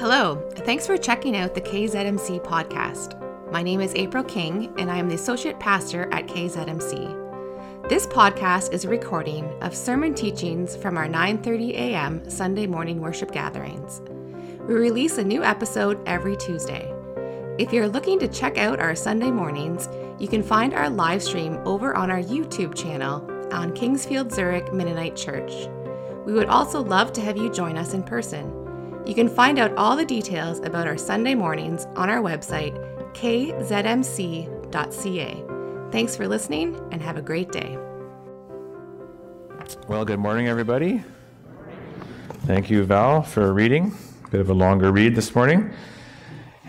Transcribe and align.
Hello, 0.00 0.42
thanks 0.56 0.86
for 0.86 0.96
checking 0.96 1.36
out 1.36 1.54
the 1.54 1.60
KZMC 1.60 2.42
podcast. 2.42 3.20
My 3.52 3.62
name 3.62 3.82
is 3.82 3.94
April 3.94 4.24
King, 4.24 4.72
and 4.78 4.90
I 4.90 4.96
am 4.96 5.10
the 5.10 5.14
Associate 5.14 5.60
Pastor 5.60 6.10
at 6.10 6.26
KZMC. 6.26 7.86
This 7.86 8.06
podcast 8.06 8.72
is 8.72 8.86
a 8.86 8.88
recording 8.88 9.44
of 9.60 9.76
sermon 9.76 10.14
teachings 10.14 10.74
from 10.74 10.96
our 10.96 11.06
9:30 11.06 11.72
a.m. 11.72 12.30
Sunday 12.30 12.66
morning 12.66 12.98
worship 12.98 13.30
gatherings. 13.30 14.00
We 14.66 14.72
release 14.72 15.18
a 15.18 15.22
new 15.22 15.44
episode 15.44 16.00
every 16.08 16.38
Tuesday. 16.38 16.90
If 17.58 17.70
you're 17.70 17.86
looking 17.86 18.18
to 18.20 18.28
check 18.28 18.56
out 18.56 18.80
our 18.80 18.94
Sunday 18.94 19.30
mornings, 19.30 19.86
you 20.18 20.28
can 20.28 20.42
find 20.42 20.72
our 20.72 20.88
live 20.88 21.22
stream 21.22 21.60
over 21.66 21.94
on 21.94 22.10
our 22.10 22.22
YouTube 22.22 22.74
channel 22.74 23.16
on 23.52 23.74
Kingsfield 23.74 24.32
Zurich 24.32 24.72
Mennonite 24.72 25.14
Church. 25.14 25.68
We 26.24 26.32
would 26.32 26.48
also 26.48 26.82
love 26.82 27.12
to 27.12 27.20
have 27.20 27.36
you 27.36 27.52
join 27.52 27.76
us 27.76 27.92
in 27.92 28.02
person. 28.02 28.59
You 29.06 29.14
can 29.14 29.28
find 29.28 29.58
out 29.58 29.74
all 29.76 29.96
the 29.96 30.04
details 30.04 30.60
about 30.60 30.86
our 30.86 30.98
Sunday 30.98 31.34
mornings 31.34 31.86
on 31.96 32.10
our 32.10 32.20
website, 32.20 32.74
kzmc.ca. 33.14 34.00
Thanks 35.90 36.16
for 36.16 36.28
listening 36.28 36.80
and 36.92 37.02
have 37.02 37.16
a 37.16 37.22
great 37.22 37.50
day. 37.50 37.76
Well, 39.88 40.04
good 40.04 40.20
morning, 40.20 40.48
everybody. 40.48 41.02
Thank 42.44 42.70
you, 42.70 42.84
Val, 42.84 43.22
for 43.22 43.52
reading. 43.52 43.94
Bit 44.30 44.40
of 44.40 44.50
a 44.50 44.54
longer 44.54 44.92
read 44.92 45.16
this 45.16 45.34
morning. 45.34 45.72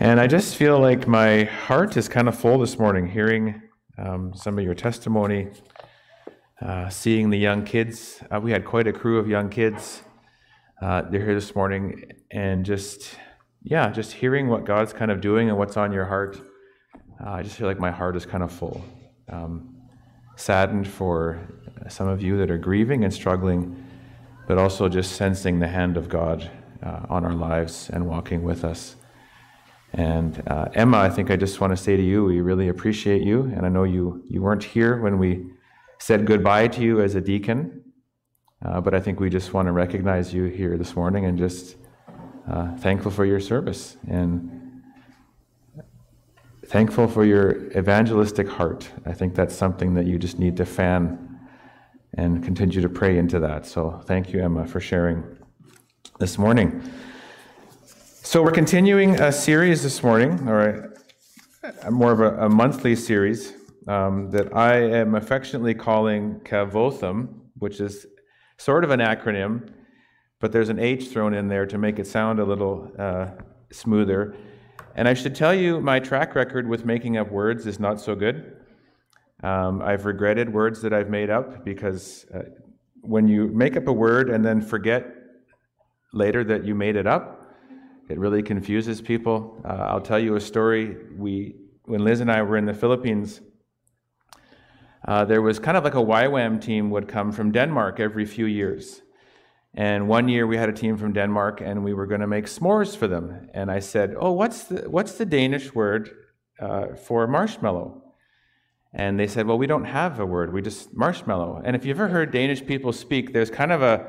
And 0.00 0.18
I 0.18 0.26
just 0.26 0.56
feel 0.56 0.80
like 0.80 1.06
my 1.06 1.44
heart 1.44 1.96
is 1.96 2.08
kind 2.08 2.28
of 2.28 2.36
full 2.38 2.58
this 2.58 2.78
morning, 2.78 3.06
hearing 3.08 3.62
um, 3.98 4.34
some 4.34 4.58
of 4.58 4.64
your 4.64 4.74
testimony, 4.74 5.48
uh, 6.60 6.88
seeing 6.88 7.30
the 7.30 7.38
young 7.38 7.64
kids. 7.64 8.20
Uh, 8.30 8.40
we 8.40 8.50
had 8.50 8.64
quite 8.64 8.86
a 8.86 8.92
crew 8.92 9.18
of 9.18 9.28
young 9.28 9.48
kids. 9.48 10.02
Uh, 10.82 11.02
they're 11.02 11.24
here 11.24 11.34
this 11.34 11.54
morning, 11.54 12.10
and 12.32 12.66
just, 12.66 13.16
yeah, 13.62 13.88
just 13.88 14.10
hearing 14.10 14.48
what 14.48 14.64
God's 14.64 14.92
kind 14.92 15.12
of 15.12 15.20
doing 15.20 15.48
and 15.48 15.56
what's 15.56 15.76
on 15.76 15.92
your 15.92 16.04
heart. 16.04 16.40
Uh, 17.24 17.30
I 17.30 17.42
just 17.44 17.54
feel 17.54 17.68
like 17.68 17.78
my 17.78 17.92
heart 17.92 18.16
is 18.16 18.26
kind 18.26 18.42
of 18.42 18.50
full. 18.50 18.84
Um, 19.28 19.76
saddened 20.34 20.88
for 20.88 21.38
some 21.88 22.08
of 22.08 22.20
you 22.20 22.36
that 22.38 22.50
are 22.50 22.58
grieving 22.58 23.04
and 23.04 23.14
struggling, 23.14 23.80
but 24.48 24.58
also 24.58 24.88
just 24.88 25.12
sensing 25.12 25.60
the 25.60 25.68
hand 25.68 25.96
of 25.96 26.08
God 26.08 26.50
uh, 26.82 27.06
on 27.08 27.24
our 27.24 27.34
lives 27.34 27.88
and 27.92 28.08
walking 28.08 28.42
with 28.42 28.64
us. 28.64 28.96
And 29.92 30.42
uh, 30.48 30.66
Emma, 30.74 30.98
I 30.98 31.10
think 31.10 31.30
I 31.30 31.36
just 31.36 31.60
want 31.60 31.70
to 31.70 31.76
say 31.76 31.96
to 31.96 32.02
you, 32.02 32.24
we 32.24 32.40
really 32.40 32.66
appreciate 32.66 33.22
you. 33.22 33.42
And 33.54 33.64
I 33.64 33.68
know 33.68 33.84
you, 33.84 34.24
you 34.28 34.42
weren't 34.42 34.64
here 34.64 35.00
when 35.00 35.20
we 35.20 35.46
said 36.00 36.26
goodbye 36.26 36.66
to 36.66 36.82
you 36.82 37.00
as 37.00 37.14
a 37.14 37.20
deacon, 37.20 37.81
uh, 38.64 38.80
but 38.80 38.94
I 38.94 39.00
think 39.00 39.20
we 39.20 39.30
just 39.30 39.52
want 39.52 39.66
to 39.66 39.72
recognize 39.72 40.32
you 40.32 40.44
here 40.44 40.76
this 40.76 40.94
morning 40.94 41.24
and 41.24 41.36
just 41.36 41.76
uh, 42.50 42.76
thankful 42.76 43.10
for 43.10 43.24
your 43.24 43.40
service 43.40 43.96
and 44.08 44.82
thankful 46.66 47.08
for 47.08 47.24
your 47.24 47.70
evangelistic 47.76 48.48
heart. 48.48 48.88
I 49.04 49.12
think 49.12 49.34
that's 49.34 49.54
something 49.54 49.94
that 49.94 50.06
you 50.06 50.18
just 50.18 50.38
need 50.38 50.56
to 50.56 50.64
fan 50.64 51.40
and 52.14 52.44
continue 52.44 52.80
to 52.80 52.88
pray 52.88 53.18
into 53.18 53.38
that. 53.40 53.66
So 53.66 54.00
thank 54.04 54.32
you, 54.32 54.42
Emma, 54.42 54.66
for 54.66 54.80
sharing 54.80 55.24
this 56.18 56.38
morning. 56.38 56.82
So 57.84 58.42
we're 58.42 58.52
continuing 58.52 59.20
a 59.20 59.32
series 59.32 59.82
this 59.82 60.02
morning, 60.02 60.48
or 60.48 60.94
a, 61.82 61.90
more 61.90 62.12
of 62.12 62.20
a, 62.20 62.46
a 62.46 62.48
monthly 62.48 62.94
series 62.94 63.54
um, 63.88 64.30
that 64.30 64.54
I 64.56 64.76
am 64.76 65.14
affectionately 65.14 65.74
calling 65.74 66.40
Kavotham, 66.40 67.28
which 67.58 67.80
is 67.80 68.06
sort 68.62 68.84
of 68.84 68.90
an 68.90 69.00
acronym, 69.00 69.68
but 70.38 70.52
there's 70.52 70.68
an 70.68 70.78
H 70.78 71.08
thrown 71.08 71.34
in 71.34 71.48
there 71.48 71.66
to 71.66 71.78
make 71.78 71.98
it 71.98 72.06
sound 72.06 72.38
a 72.38 72.44
little 72.44 72.92
uh, 72.96 73.26
smoother. 73.72 74.36
And 74.94 75.08
I 75.08 75.14
should 75.14 75.34
tell 75.34 75.52
you, 75.52 75.80
my 75.80 75.98
track 75.98 76.36
record 76.36 76.68
with 76.68 76.84
making 76.84 77.16
up 77.16 77.30
words 77.30 77.66
is 77.66 77.80
not 77.80 78.00
so 78.00 78.14
good. 78.14 78.56
Um, 79.42 79.82
I've 79.82 80.04
regretted 80.04 80.52
words 80.52 80.80
that 80.82 80.92
I've 80.92 81.10
made 81.10 81.28
up 81.28 81.64
because 81.64 82.24
uh, 82.32 82.42
when 83.00 83.26
you 83.26 83.48
make 83.48 83.76
up 83.76 83.88
a 83.88 83.92
word 83.92 84.30
and 84.30 84.44
then 84.44 84.60
forget 84.60 85.06
later 86.12 86.44
that 86.44 86.64
you 86.64 86.76
made 86.76 86.94
it 86.94 87.06
up, 87.06 87.56
it 88.08 88.18
really 88.18 88.42
confuses 88.42 89.00
people. 89.00 89.60
Uh, 89.64 89.86
I'll 89.90 90.00
tell 90.00 90.20
you 90.20 90.36
a 90.36 90.40
story. 90.40 90.96
We, 91.16 91.56
when 91.84 92.04
Liz 92.04 92.20
and 92.20 92.30
I 92.30 92.42
were 92.42 92.56
in 92.56 92.66
the 92.66 92.74
Philippines, 92.74 93.40
uh, 95.06 95.24
there 95.24 95.42
was 95.42 95.58
kind 95.58 95.76
of 95.76 95.84
like 95.84 95.94
a 95.94 95.98
YWAM 95.98 96.60
team 96.60 96.90
would 96.90 97.08
come 97.08 97.32
from 97.32 97.50
Denmark 97.50 97.98
every 97.98 98.24
few 98.24 98.46
years. 98.46 99.02
And 99.74 100.06
one 100.06 100.28
year 100.28 100.46
we 100.46 100.56
had 100.56 100.68
a 100.68 100.72
team 100.72 100.96
from 100.96 101.12
Denmark 101.12 101.60
and 101.62 101.82
we 101.82 101.94
were 101.94 102.06
going 102.06 102.20
to 102.20 102.26
make 102.26 102.44
s'mores 102.44 102.96
for 102.96 103.08
them. 103.08 103.48
And 103.54 103.70
I 103.70 103.80
said, 103.80 104.14
Oh, 104.18 104.32
what's 104.32 104.64
the, 104.64 104.88
what's 104.88 105.14
the 105.14 105.24
Danish 105.24 105.74
word 105.74 106.10
uh, 106.60 106.94
for 106.94 107.26
marshmallow? 107.26 108.02
And 108.92 109.18
they 109.18 109.26
said, 109.26 109.46
Well, 109.46 109.58
we 109.58 109.66
don't 109.66 109.84
have 109.84 110.20
a 110.20 110.26
word, 110.26 110.52
we 110.52 110.60
just 110.60 110.94
marshmallow. 110.94 111.62
And 111.64 111.74
if 111.74 111.84
you've 111.84 111.98
ever 111.98 112.08
heard 112.08 112.30
Danish 112.30 112.64
people 112.64 112.92
speak, 112.92 113.32
there's 113.32 113.50
kind 113.50 113.72
of 113.72 113.82
a, 113.82 114.06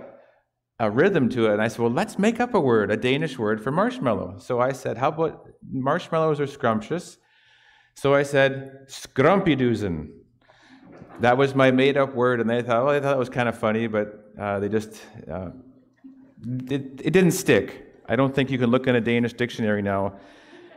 a 0.79 0.91
rhythm 0.91 1.29
to 1.29 1.47
it. 1.47 1.53
And 1.53 1.61
I 1.61 1.69
said, 1.69 1.79
Well, 1.79 1.91
let's 1.91 2.19
make 2.19 2.41
up 2.41 2.53
a 2.53 2.59
word, 2.59 2.91
a 2.91 2.97
Danish 2.97 3.39
word 3.39 3.63
for 3.63 3.71
marshmallow. 3.71 4.39
So 4.39 4.59
I 4.59 4.73
said, 4.73 4.97
How 4.97 5.07
about 5.07 5.47
marshmallows 5.71 6.41
are 6.41 6.47
scrumptious? 6.47 7.17
So 7.95 8.13
I 8.13 8.23
said, 8.23 8.87
Skrumpidoozen 8.87 10.09
that 11.19 11.37
was 11.37 11.55
my 11.55 11.71
made 11.71 11.97
up 11.97 12.15
word, 12.15 12.39
and 12.39 12.49
they 12.49 12.61
thought, 12.61 12.85
well, 12.85 12.93
they 12.93 12.99
thought 12.99 13.15
it 13.15 13.19
was 13.19 13.29
kind 13.29 13.47
of 13.47 13.57
funny, 13.57 13.87
but 13.87 14.31
uh, 14.39 14.59
they 14.59 14.69
just, 14.69 15.01
uh, 15.31 15.49
it, 16.69 17.01
it 17.03 17.11
didn't 17.11 17.31
stick. 17.31 17.93
I 18.07 18.15
don't 18.15 18.33
think 18.35 18.51
you 18.51 18.57
can 18.57 18.69
look 18.69 18.87
in 18.87 18.95
a 18.95 19.01
Danish 19.01 19.33
dictionary 19.33 19.81
now 19.81 20.17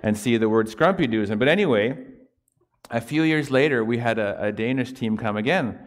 and 0.02 0.16
see 0.16 0.36
the 0.36 0.48
word 0.48 0.69
skrumpidoozen. 0.69 1.38
But 1.38 1.48
anyway, 1.48 1.98
a 2.91 3.00
few 3.00 3.22
years 3.22 3.50
later, 3.50 3.84
we 3.84 3.98
had 3.98 4.19
a, 4.19 4.46
a, 4.46 4.52
Danish 4.52 4.92
team 4.92 5.16
come 5.16 5.36
again, 5.36 5.78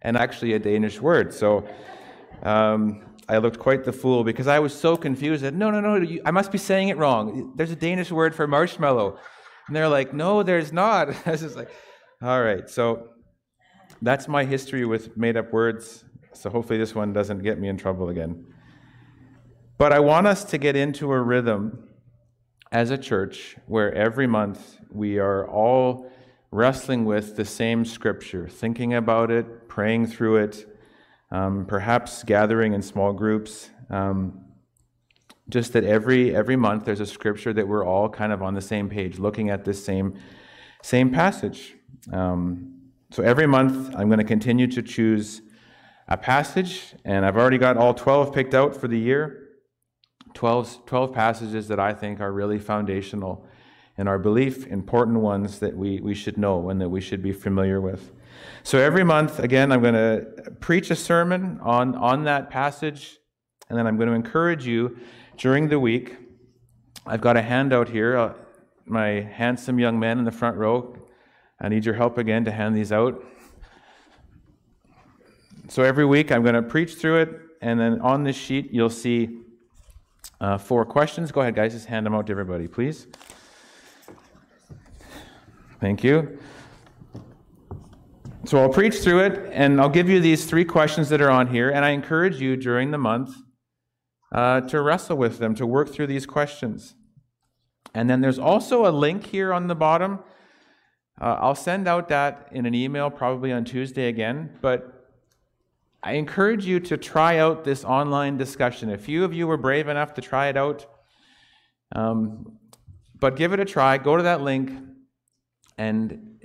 and 0.00 0.16
actually 0.16 0.54
a 0.54 0.58
Danish 0.58 1.00
word. 1.00 1.34
So 1.34 1.68
um, 2.42 3.04
I 3.28 3.38
looked 3.38 3.58
quite 3.58 3.84
the 3.84 3.92
fool 3.92 4.24
because 4.24 4.46
I 4.46 4.60
was 4.60 4.74
so 4.74 4.96
confused. 4.96 5.42
That, 5.42 5.54
no, 5.54 5.70
no, 5.70 5.80
no, 5.80 5.96
you, 5.96 6.22
I 6.24 6.30
must 6.30 6.52
be 6.52 6.58
saying 6.58 6.88
it 6.88 6.96
wrong. 6.96 7.52
There's 7.56 7.72
a 7.72 7.76
Danish 7.76 8.10
word 8.10 8.34
for 8.34 8.46
marshmallow. 8.46 9.18
And 9.66 9.74
they're 9.74 9.88
like, 9.88 10.14
no, 10.14 10.42
there's 10.42 10.72
not. 10.72 11.08
I 11.26 11.32
was 11.32 11.40
just 11.40 11.56
like, 11.56 11.70
all 12.22 12.42
right. 12.42 12.70
So 12.70 13.10
that's 14.02 14.28
my 14.28 14.44
history 14.44 14.84
with 14.84 15.16
made 15.16 15.36
up 15.36 15.52
words, 15.52 16.04
so 16.32 16.50
hopefully 16.50 16.78
this 16.78 16.94
one 16.94 17.12
doesn't 17.12 17.42
get 17.42 17.58
me 17.58 17.68
in 17.68 17.76
trouble 17.76 18.08
again. 18.08 18.46
But 19.78 19.92
I 19.92 20.00
want 20.00 20.26
us 20.26 20.44
to 20.44 20.58
get 20.58 20.76
into 20.76 21.12
a 21.12 21.20
rhythm 21.20 21.88
as 22.72 22.90
a 22.90 22.98
church 22.98 23.56
where 23.66 23.92
every 23.94 24.26
month 24.26 24.78
we 24.90 25.18
are 25.18 25.48
all 25.48 26.10
wrestling 26.50 27.04
with 27.04 27.36
the 27.36 27.44
same 27.44 27.84
scripture, 27.84 28.48
thinking 28.48 28.94
about 28.94 29.30
it, 29.30 29.68
praying 29.68 30.06
through 30.06 30.36
it, 30.36 30.66
um, 31.30 31.66
perhaps 31.66 32.22
gathering 32.22 32.72
in 32.72 32.82
small 32.82 33.12
groups. 33.12 33.70
Um, 33.90 34.42
just 35.48 35.74
that 35.74 35.84
every 35.84 36.34
every 36.34 36.56
month 36.56 36.84
there's 36.84 37.00
a 37.00 37.06
scripture 37.06 37.52
that 37.52 37.68
we're 37.68 37.84
all 37.84 38.08
kind 38.08 38.32
of 38.32 38.42
on 38.42 38.54
the 38.54 38.60
same 38.60 38.88
page, 38.88 39.18
looking 39.18 39.50
at 39.50 39.64
this 39.64 39.84
same 39.84 40.18
same 40.82 41.10
passage. 41.10 41.76
Um, 42.12 42.75
so 43.16 43.22
every 43.22 43.46
month, 43.46 43.96
I'm 43.96 44.08
going 44.08 44.18
to 44.18 44.24
continue 44.24 44.66
to 44.66 44.82
choose 44.82 45.40
a 46.06 46.18
passage, 46.18 46.94
and 47.02 47.24
I've 47.24 47.38
already 47.38 47.56
got 47.56 47.78
all 47.78 47.94
12 47.94 48.30
picked 48.30 48.52
out 48.52 48.76
for 48.76 48.88
the 48.88 48.98
year. 48.98 49.52
12, 50.34 50.84
12 50.84 51.14
passages 51.14 51.68
that 51.68 51.80
I 51.80 51.94
think 51.94 52.20
are 52.20 52.30
really 52.30 52.58
foundational 52.58 53.46
in 53.96 54.06
our 54.06 54.18
belief, 54.18 54.66
important 54.66 55.20
ones 55.20 55.60
that 55.60 55.74
we, 55.74 55.98
we 55.98 56.14
should 56.14 56.36
know 56.36 56.68
and 56.68 56.78
that 56.78 56.90
we 56.90 57.00
should 57.00 57.22
be 57.22 57.32
familiar 57.32 57.80
with. 57.80 58.12
So 58.62 58.76
every 58.76 59.02
month, 59.02 59.38
again, 59.38 59.72
I'm 59.72 59.80
going 59.80 59.94
to 59.94 60.50
preach 60.60 60.90
a 60.90 60.94
sermon 60.94 61.58
on, 61.62 61.94
on 61.94 62.24
that 62.24 62.50
passage, 62.50 63.16
and 63.70 63.78
then 63.78 63.86
I'm 63.86 63.96
going 63.96 64.10
to 64.10 64.14
encourage 64.14 64.66
you 64.66 64.98
during 65.38 65.70
the 65.70 65.80
week. 65.80 66.18
I've 67.06 67.22
got 67.22 67.38
a 67.38 67.42
handout 67.42 67.88
here. 67.88 68.14
Uh, 68.14 68.34
my 68.84 69.06
handsome 69.22 69.78
young 69.78 69.98
man 69.98 70.18
in 70.18 70.26
the 70.26 70.30
front 70.30 70.58
row 70.58 71.05
I 71.60 71.68
need 71.68 71.84
your 71.84 71.94
help 71.94 72.18
again 72.18 72.44
to 72.44 72.50
hand 72.50 72.76
these 72.76 72.92
out. 72.92 73.24
So 75.68 75.82
every 75.82 76.04
week 76.04 76.30
I'm 76.30 76.42
going 76.42 76.54
to 76.54 76.62
preach 76.62 76.94
through 76.94 77.22
it, 77.22 77.40
and 77.60 77.80
then 77.80 78.00
on 78.00 78.24
this 78.24 78.36
sheet 78.36 78.72
you'll 78.72 78.90
see 78.90 79.40
uh, 80.40 80.58
four 80.58 80.84
questions. 80.84 81.32
Go 81.32 81.40
ahead, 81.40 81.54
guys, 81.54 81.72
just 81.72 81.86
hand 81.86 82.06
them 82.06 82.14
out 82.14 82.26
to 82.26 82.32
everybody, 82.32 82.68
please. 82.68 83.06
Thank 85.80 86.04
you. 86.04 86.38
So 88.44 88.58
I'll 88.58 88.68
preach 88.68 88.98
through 88.98 89.20
it, 89.24 89.50
and 89.52 89.80
I'll 89.80 89.88
give 89.88 90.08
you 90.08 90.20
these 90.20 90.44
three 90.44 90.64
questions 90.64 91.08
that 91.08 91.20
are 91.20 91.30
on 91.30 91.48
here, 91.48 91.70
and 91.70 91.84
I 91.84 91.90
encourage 91.90 92.40
you 92.40 92.56
during 92.56 92.92
the 92.92 92.98
month 92.98 93.34
uh, 94.30 94.60
to 94.60 94.80
wrestle 94.80 95.16
with 95.16 95.38
them, 95.38 95.54
to 95.56 95.66
work 95.66 95.92
through 95.92 96.06
these 96.06 96.26
questions. 96.26 96.94
And 97.92 98.08
then 98.08 98.20
there's 98.20 98.38
also 98.38 98.86
a 98.86 98.92
link 98.92 99.26
here 99.26 99.52
on 99.52 99.66
the 99.66 99.74
bottom 99.74 100.20
uh, 101.20 101.36
I'll 101.40 101.54
send 101.54 101.88
out 101.88 102.08
that 102.08 102.48
in 102.52 102.66
an 102.66 102.74
email 102.74 103.10
probably 103.10 103.52
on 103.52 103.64
Tuesday 103.64 104.08
again, 104.08 104.58
but 104.60 104.92
I 106.02 106.12
encourage 106.12 106.66
you 106.66 106.78
to 106.80 106.96
try 106.96 107.38
out 107.38 107.64
this 107.64 107.84
online 107.84 108.36
discussion. 108.36 108.90
A 108.90 108.98
few 108.98 109.24
of 109.24 109.32
you 109.32 109.46
were 109.46 109.56
brave 109.56 109.88
enough 109.88 110.14
to 110.14 110.20
try 110.20 110.48
it 110.48 110.56
out, 110.56 110.86
Um, 111.92 112.58
but 113.18 113.36
give 113.36 113.52
it 113.52 113.60
a 113.60 113.64
try. 113.64 113.98
Go 113.98 114.16
to 114.16 114.22
that 114.22 114.42
link 114.42 114.70
and 115.78 116.40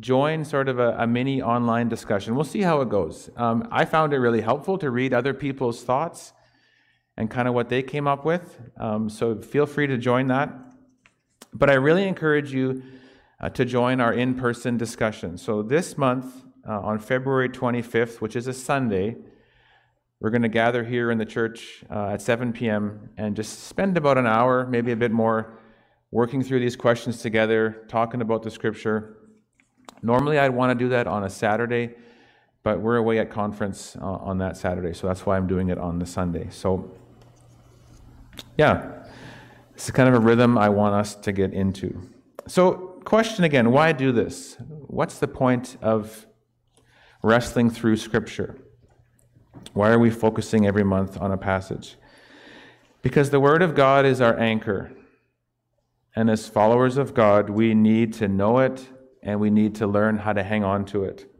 join 0.00 0.44
sort 0.44 0.68
of 0.68 0.78
a, 0.78 0.96
a 0.98 1.06
mini 1.06 1.40
online 1.42 1.88
discussion. 1.88 2.34
We'll 2.34 2.44
see 2.44 2.62
how 2.62 2.80
it 2.80 2.88
goes. 2.88 3.30
Um, 3.36 3.68
I 3.70 3.84
found 3.84 4.12
it 4.12 4.18
really 4.18 4.40
helpful 4.40 4.78
to 4.78 4.90
read 4.90 5.14
other 5.14 5.34
people's 5.34 5.84
thoughts 5.84 6.32
and 7.16 7.30
kind 7.30 7.48
of 7.48 7.54
what 7.54 7.68
they 7.68 7.82
came 7.82 8.06
up 8.06 8.24
with. 8.24 8.58
Um, 8.76 9.08
so 9.08 9.40
feel 9.40 9.66
free 9.66 9.86
to 9.86 9.96
join 9.96 10.28
that. 10.28 10.52
But 11.52 11.70
I 11.70 11.74
really 11.74 12.06
encourage 12.06 12.52
you 12.52 12.82
uh, 13.40 13.48
to 13.50 13.64
join 13.64 14.00
our 14.00 14.12
in 14.12 14.34
person 14.34 14.76
discussion. 14.76 15.38
So 15.38 15.62
this 15.62 15.96
month, 15.96 16.44
uh, 16.68 16.80
on 16.80 16.98
February 16.98 17.48
25th, 17.48 18.20
which 18.20 18.36
is 18.36 18.46
a 18.46 18.52
Sunday, 18.52 19.16
we're 20.20 20.30
going 20.30 20.42
to 20.42 20.48
gather 20.48 20.84
here 20.84 21.10
in 21.10 21.18
the 21.18 21.24
church 21.24 21.84
uh, 21.90 22.08
at 22.08 22.20
7 22.20 22.52
p.m. 22.52 23.10
and 23.16 23.36
just 23.36 23.64
spend 23.64 23.96
about 23.96 24.18
an 24.18 24.26
hour, 24.26 24.66
maybe 24.66 24.92
a 24.92 24.96
bit 24.96 25.12
more, 25.12 25.58
working 26.10 26.42
through 26.42 26.60
these 26.60 26.74
questions 26.74 27.22
together, 27.22 27.84
talking 27.88 28.20
about 28.20 28.42
the 28.42 28.50
scripture. 28.50 29.16
Normally, 30.02 30.38
I'd 30.38 30.50
want 30.50 30.76
to 30.76 30.84
do 30.84 30.88
that 30.90 31.06
on 31.06 31.24
a 31.24 31.30
Saturday, 31.30 31.94
but 32.62 32.80
we're 32.80 32.96
away 32.96 33.18
at 33.18 33.30
conference 33.30 33.96
uh, 34.00 34.04
on 34.04 34.38
that 34.38 34.56
Saturday, 34.56 34.92
so 34.92 35.06
that's 35.06 35.24
why 35.24 35.36
I'm 35.36 35.46
doing 35.46 35.68
it 35.68 35.78
on 35.78 35.98
the 35.98 36.06
Sunday. 36.06 36.48
So, 36.50 36.90
yeah, 38.56 39.04
this 39.74 39.84
is 39.84 39.90
kind 39.92 40.08
of 40.08 40.16
a 40.16 40.20
rhythm 40.20 40.58
I 40.58 40.68
want 40.68 40.94
us 40.94 41.14
to 41.14 41.32
get 41.32 41.52
into. 41.52 42.00
So, 42.48 42.97
question 43.04 43.44
again 43.44 43.70
why 43.70 43.92
do 43.92 44.12
this? 44.12 44.56
What's 44.86 45.18
the 45.18 45.28
point 45.28 45.76
of 45.82 46.26
wrestling 47.22 47.70
through 47.70 47.96
Scripture? 47.96 48.56
Why 49.72 49.90
are 49.90 49.98
we 49.98 50.10
focusing 50.10 50.66
every 50.66 50.84
month 50.84 51.20
on 51.20 51.32
a 51.32 51.36
passage? 51.36 51.96
Because 53.02 53.30
the 53.30 53.40
Word 53.40 53.62
of 53.62 53.74
God 53.74 54.04
is 54.04 54.20
our 54.20 54.38
anchor. 54.38 54.92
And 56.16 56.28
as 56.30 56.48
followers 56.48 56.96
of 56.96 57.14
God, 57.14 57.50
we 57.50 57.74
need 57.74 58.12
to 58.14 58.28
know 58.28 58.58
it 58.58 58.88
and 59.22 59.40
we 59.40 59.50
need 59.50 59.74
to 59.76 59.86
learn 59.86 60.18
how 60.18 60.32
to 60.32 60.42
hang 60.42 60.64
on 60.64 60.84
to 60.86 61.04
it. 61.04 61.32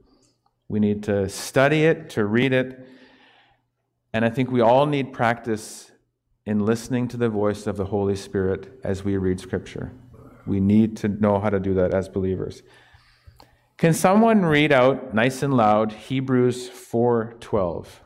We 0.69 0.79
need 0.79 1.03
to 1.05 1.29
study 1.29 1.85
it, 1.85 2.11
to 2.11 2.25
read 2.25 2.53
it. 2.53 2.87
And 4.13 4.25
I 4.25 4.31
think 4.31 4.51
we 4.51 4.61
all 4.61 4.87
need 4.87 5.13
practice 5.13 5.91
in 6.45 6.65
listening 6.65 7.09
to 7.09 7.17
the 7.17 7.29
voice 7.29 7.67
of 7.67 7.77
the 7.77 7.87
Holy 7.87 8.17
Spirit 8.17 8.81
as 8.85 9.05
we 9.05 9.17
read 9.17 9.41
Scripture. 9.41 9.93
We 10.49 10.61
need 10.61 10.97
to 10.99 11.09
know 11.09 11.39
how 11.39 11.51
to 11.51 11.61
do 11.61 11.75
that 11.75 11.93
as 11.93 12.09
believers. 12.09 12.63
Can 13.77 13.93
someone 13.93 14.45
read 14.45 14.73
out 14.73 15.15
nice 15.15 15.43
and 15.43 15.55
loud 15.55 15.93
Hebrews 15.93 16.69
4:12? 16.69 18.01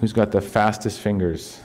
Who's 0.00 0.12
got 0.12 0.32
the 0.32 0.40
fastest 0.40 1.00
fingers? 1.00 1.60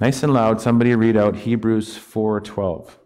Nice 0.00 0.22
and 0.22 0.32
loud, 0.32 0.60
somebody 0.60 0.94
read 0.94 1.16
out 1.16 1.36
Hebrews 1.36 1.96
4:12. 1.96 2.98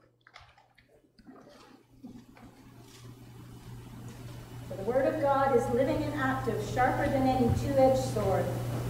For 4.69 4.77
the 4.77 4.83
word 4.83 5.07
of 5.13 5.21
God 5.21 5.57
is 5.57 5.69
living 5.71 6.03
and 6.03 6.15
active, 6.15 6.63
sharper 6.73 7.09
than 7.09 7.27
any 7.27 7.49
two-edged 7.61 7.99
sword, 7.99 8.45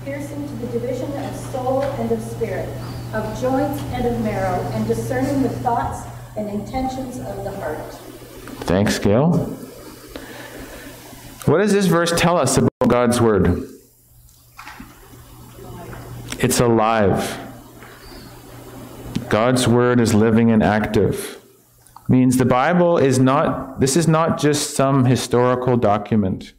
piercing 0.04 0.46
to 0.46 0.54
the 0.54 0.66
division 0.78 1.10
of 1.24 1.36
soul 1.36 1.82
and 1.82 2.12
of 2.12 2.20
spirit, 2.22 2.68
of 3.12 3.40
joints 3.40 3.80
and 3.92 4.06
of 4.06 4.20
marrow, 4.22 4.60
and 4.72 4.86
discerning 4.86 5.42
the 5.42 5.48
thoughts 5.48 6.06
and 6.36 6.48
intentions 6.48 7.18
of 7.18 7.44
the 7.44 7.50
heart. 7.52 7.94
Thanks, 8.64 8.98
Gail. 8.98 9.32
What 11.46 11.58
does 11.58 11.72
this 11.72 11.86
verse 11.86 12.12
tell 12.16 12.36
us 12.38 12.56
about 12.56 12.70
God's 12.86 13.20
word? 13.20 13.68
It's 16.38 16.60
alive. 16.60 17.38
God's 19.28 19.66
word 19.66 20.00
is 20.00 20.14
living 20.14 20.50
and 20.50 20.62
active. 20.62 21.40
Means 22.08 22.36
the 22.36 22.44
Bible 22.44 22.98
is 22.98 23.18
not, 23.18 23.80
this 23.80 23.96
is 23.96 24.06
not 24.06 24.38
just 24.38 24.76
some 24.76 25.06
historical 25.06 25.76
document. 25.76 26.52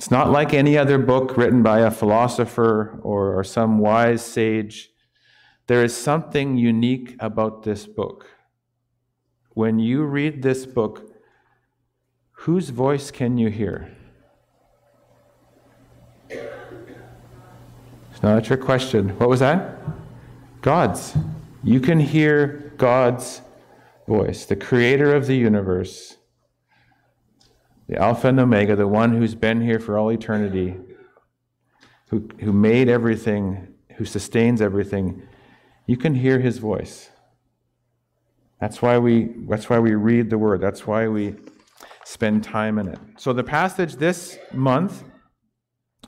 It's 0.00 0.10
not 0.10 0.30
like 0.30 0.54
any 0.54 0.78
other 0.78 0.96
book 0.96 1.36
written 1.36 1.62
by 1.62 1.80
a 1.80 1.90
philosopher 1.90 2.98
or, 3.02 3.38
or 3.38 3.44
some 3.44 3.78
wise 3.78 4.24
sage. 4.24 4.88
There 5.66 5.84
is 5.84 5.94
something 5.94 6.56
unique 6.56 7.16
about 7.20 7.64
this 7.64 7.84
book. 7.84 8.26
When 9.50 9.78
you 9.78 10.04
read 10.04 10.40
this 10.40 10.64
book, 10.64 11.14
whose 12.32 12.70
voice 12.70 13.10
can 13.10 13.36
you 13.36 13.50
hear? 13.50 13.94
It's 16.30 18.22
not 18.22 18.38
a 18.38 18.40
trick 18.40 18.62
question. 18.62 19.10
What 19.18 19.28
was 19.28 19.40
that? 19.40 19.80
God's. 20.62 21.14
You 21.62 21.78
can 21.78 22.00
hear 22.00 22.72
God's 22.78 23.42
voice, 24.08 24.46
the 24.46 24.56
creator 24.56 25.14
of 25.14 25.26
the 25.26 25.36
universe, 25.36 26.16
the 27.90 28.00
Alpha 28.00 28.28
and 28.28 28.38
Omega, 28.38 28.76
the 28.76 28.86
one 28.86 29.16
who's 29.16 29.34
been 29.34 29.60
here 29.60 29.80
for 29.80 29.98
all 29.98 30.12
eternity, 30.12 30.76
who, 32.06 32.28
who 32.38 32.52
made 32.52 32.88
everything, 32.88 33.74
who 33.96 34.04
sustains 34.04 34.62
everything. 34.62 35.20
You 35.86 35.96
can 35.96 36.14
hear 36.14 36.38
his 36.38 36.58
voice. 36.58 37.10
That's 38.60 38.80
why 38.80 38.98
we 38.98 39.34
that's 39.48 39.68
why 39.68 39.80
we 39.80 39.94
read 39.96 40.30
the 40.30 40.38
word. 40.38 40.60
That's 40.60 40.86
why 40.86 41.08
we 41.08 41.34
spend 42.04 42.44
time 42.44 42.78
in 42.78 42.86
it. 42.86 42.98
So 43.16 43.32
the 43.32 43.42
passage 43.42 43.96
this 43.96 44.38
month 44.52 45.02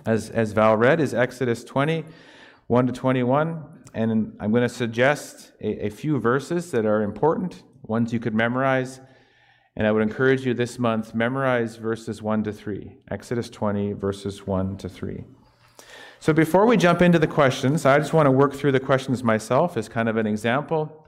as 0.07 0.31
as 0.31 0.53
Val 0.53 0.77
read 0.77 1.01
is 1.01 1.15
Exodus 1.15 1.65
20 1.65 2.05
1 2.69 2.87
to 2.87 2.93
21 2.93 3.65
and 3.95 4.37
I'm 4.39 4.51
going 4.53 4.63
to 4.63 4.69
suggest 4.69 5.53
a, 5.61 5.87
a, 5.87 5.91
few 5.91 6.19
verses 6.21 6.71
that 6.71 6.87
are 6.87 7.03
important, 7.03 7.63
ones 7.83 8.13
you 8.13 8.21
could 8.21 8.35
memorize. 8.35 9.01
And 9.75 9.87
I 9.87 9.93
would 9.93 10.03
encourage 10.03 10.45
you 10.45 10.53
this 10.55 10.79
month, 10.79 11.15
memorize 11.15 11.77
verses 11.77 12.21
1 12.21 12.45
to 12.45 12.53
3, 12.53 12.97
Exodus 13.11 13.49
20, 13.49 13.95
verses 13.95 14.47
1 14.47 14.77
to 14.79 14.89
3. 14.89 15.25
So 16.21 16.33
before 16.33 16.67
we 16.67 16.77
jump 16.77 17.03
into 17.03 17.19
the 17.19 17.27
questions, 17.27 17.85
I 17.87 17.99
just 17.99 18.13
want 18.13 18.27
to 18.27 18.31
work 18.31 18.53
through 18.53 18.73
the 18.73 18.81
questions 18.81 19.25
myself 19.25 19.77
as 19.77 19.89
kind 19.89 20.09
of 20.09 20.17
an 20.17 20.27
example, 20.27 21.07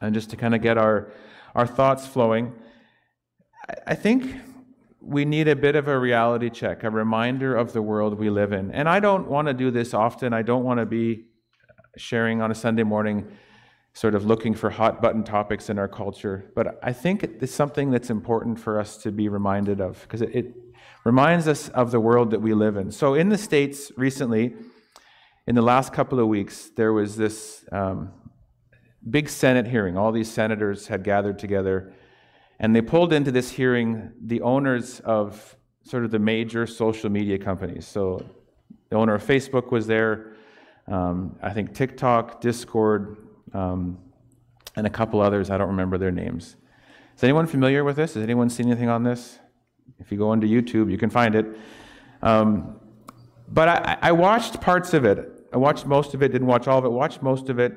and 0.00 0.14
just 0.14 0.30
to 0.30 0.36
kind 0.36 0.54
of 0.54 0.62
get 0.62 0.78
our, 0.78 1.12
our 1.54 1.66
thoughts 1.66 2.06
flowing. 2.06 2.54
I 3.86 3.94
think 3.94 4.36
we 5.00 5.24
need 5.24 5.48
a 5.48 5.56
bit 5.56 5.76
of 5.76 5.88
a 5.88 5.98
reality 5.98 6.48
check, 6.48 6.84
a 6.84 6.90
reminder 6.90 7.54
of 7.56 7.72
the 7.72 7.82
world 7.82 8.18
we 8.18 8.30
live 8.30 8.52
in. 8.52 8.70
And 8.70 8.88
I 8.88 9.00
don't 9.00 9.28
want 9.28 9.48
to 9.48 9.54
do 9.54 9.70
this 9.70 9.94
often. 9.94 10.32
I 10.32 10.42
don't 10.42 10.64
want 10.64 10.78
to 10.78 10.86
be 10.86 11.26
sharing 11.96 12.40
on 12.40 12.50
a 12.50 12.54
Sunday 12.54 12.82
morning, 12.82 13.26
sort 14.00 14.14
of 14.14 14.24
looking 14.24 14.54
for 14.54 14.70
hot 14.70 15.02
button 15.02 15.22
topics 15.22 15.68
in 15.68 15.78
our 15.78 15.86
culture. 15.86 16.50
But 16.54 16.80
I 16.82 16.90
think 16.90 17.22
it's 17.22 17.52
something 17.52 17.90
that's 17.90 18.08
important 18.08 18.58
for 18.58 18.80
us 18.80 18.96
to 19.02 19.12
be 19.12 19.28
reminded 19.28 19.78
of 19.78 20.00
because 20.00 20.22
it, 20.22 20.34
it 20.34 20.54
reminds 21.04 21.46
us 21.46 21.68
of 21.68 21.90
the 21.90 22.00
world 22.00 22.30
that 22.30 22.40
we 22.40 22.54
live 22.54 22.78
in. 22.78 22.90
So, 22.92 23.12
in 23.12 23.28
the 23.28 23.36
States 23.36 23.92
recently, 23.98 24.54
in 25.46 25.54
the 25.54 25.60
last 25.60 25.92
couple 25.92 26.18
of 26.18 26.28
weeks, 26.28 26.70
there 26.76 26.94
was 26.94 27.18
this 27.18 27.62
um, 27.72 28.10
big 29.10 29.28
Senate 29.28 29.66
hearing. 29.66 29.98
All 29.98 30.12
these 30.12 30.32
senators 30.32 30.86
had 30.86 31.04
gathered 31.04 31.38
together, 31.38 31.92
and 32.58 32.74
they 32.74 32.80
pulled 32.80 33.12
into 33.12 33.30
this 33.30 33.50
hearing 33.50 34.12
the 34.24 34.40
owners 34.40 35.00
of 35.00 35.56
sort 35.82 36.06
of 36.06 36.10
the 36.10 36.18
major 36.18 36.66
social 36.66 37.10
media 37.10 37.36
companies. 37.36 37.86
So, 37.86 38.24
the 38.88 38.96
owner 38.96 39.16
of 39.16 39.22
Facebook 39.22 39.70
was 39.70 39.86
there, 39.86 40.36
um, 40.88 41.36
I 41.42 41.50
think 41.52 41.74
TikTok, 41.74 42.40
Discord, 42.40 43.18
um, 43.52 43.98
and 44.76 44.86
a 44.86 44.90
couple 44.90 45.20
others. 45.20 45.50
I 45.50 45.58
don't 45.58 45.68
remember 45.68 45.98
their 45.98 46.10
names. 46.10 46.56
Is 47.16 47.24
anyone 47.24 47.46
familiar 47.46 47.84
with 47.84 47.96
this? 47.96 48.14
Has 48.14 48.22
anyone 48.22 48.48
seen 48.48 48.66
anything 48.66 48.88
on 48.88 49.02
this? 49.02 49.38
If 49.98 50.10
you 50.10 50.18
go 50.18 50.30
onto 50.30 50.46
YouTube, 50.46 50.90
you 50.90 50.98
can 50.98 51.10
find 51.10 51.34
it. 51.34 51.46
Um, 52.22 52.80
but 53.48 53.68
I, 53.68 53.98
I, 54.02 54.12
watched 54.12 54.60
parts 54.60 54.94
of 54.94 55.04
it. 55.04 55.46
I 55.52 55.56
watched 55.56 55.86
most 55.86 56.14
of 56.14 56.22
it, 56.22 56.32
didn't 56.32 56.46
watch 56.46 56.68
all 56.68 56.78
of 56.78 56.84
it, 56.84 56.90
watched 56.90 57.22
most 57.22 57.48
of 57.48 57.58
it. 57.58 57.74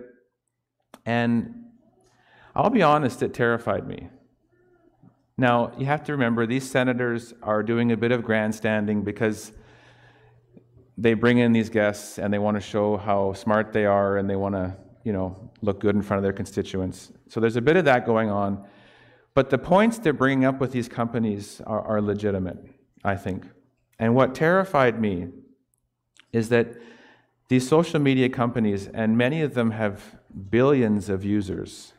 And 1.06 1.66
I'll 2.56 2.70
be 2.70 2.84
honest, 2.84 3.24
it 3.24 3.34
terrified 3.34 3.88
me. 3.88 4.10
Now, 5.38 5.72
you 5.78 5.88
have 5.88 6.04
to 6.06 6.12
remember, 6.12 6.46
these 6.46 6.70
senators 6.70 7.34
are 7.42 7.64
doing 7.64 7.92
a 7.92 7.98
bit 7.98 8.12
of 8.12 8.24
grandstanding 8.24 9.02
because 9.02 9.52
they 10.98 11.16
bring 11.16 11.40
in 11.40 11.54
these 11.54 11.70
guests 11.70 12.20
and 12.20 12.32
they 12.32 12.38
want 12.38 12.56
to 12.56 12.62
show 12.62 12.98
how 12.98 13.34
smart 13.34 13.74
they 13.74 13.86
are 13.86 14.18
and 14.18 14.30
they 14.30 14.36
want 14.36 14.54
to, 14.54 14.78
you 15.04 15.14
know, 15.14 15.52
look 15.62 15.80
good 15.80 15.96
in 15.96 16.02
front 16.02 16.18
of 16.18 16.24
their 16.24 16.34
constituents. 16.34 17.12
So 17.30 17.40
there's 17.40 17.56
a 17.56 17.62
bit 17.62 17.78
of 17.78 17.86
that 17.86 18.06
going 18.06 18.30
on. 18.30 18.66
But 19.34 19.50
the 19.50 19.58
points 19.58 19.98
they're 19.98 20.14
bringing 20.14 20.46
up 20.46 20.60
with 20.60 20.72
these 20.72 20.88
companies 20.88 21.62
are, 21.66 21.82
are 21.82 22.02
legitimate, 22.02 22.58
I 23.04 23.16
think. 23.16 23.46
And 24.00 24.16
what 24.16 24.36
terrified 24.36 25.02
me 25.02 25.30
is 26.32 26.50
that 26.50 26.68
these 27.50 27.68
social 27.68 28.00
media 28.00 28.30
companies, 28.30 28.88
and 28.88 29.18
many 29.18 29.42
of 29.42 29.54
them 29.54 29.72
have 29.72 30.16
billions 30.50 31.10
of 31.10 31.24
users, 31.26 31.94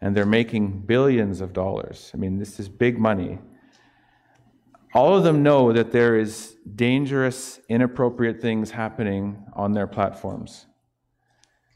and 0.00 0.16
they're 0.16 0.24
making 0.26 0.82
billions 0.82 1.40
of 1.40 1.52
dollars. 1.52 2.10
I 2.14 2.16
mean, 2.18 2.38
this 2.38 2.60
is 2.60 2.68
big 2.68 2.98
money. 2.98 3.38
all 4.94 5.16
of 5.16 5.24
them 5.24 5.42
know 5.42 5.72
that 5.72 5.92
there 5.92 6.16
is 6.16 6.56
dangerous, 6.74 7.60
inappropriate 7.68 8.40
things 8.40 8.70
happening 8.70 9.44
on 9.52 9.72
their 9.72 9.86
platforms. 9.86 10.66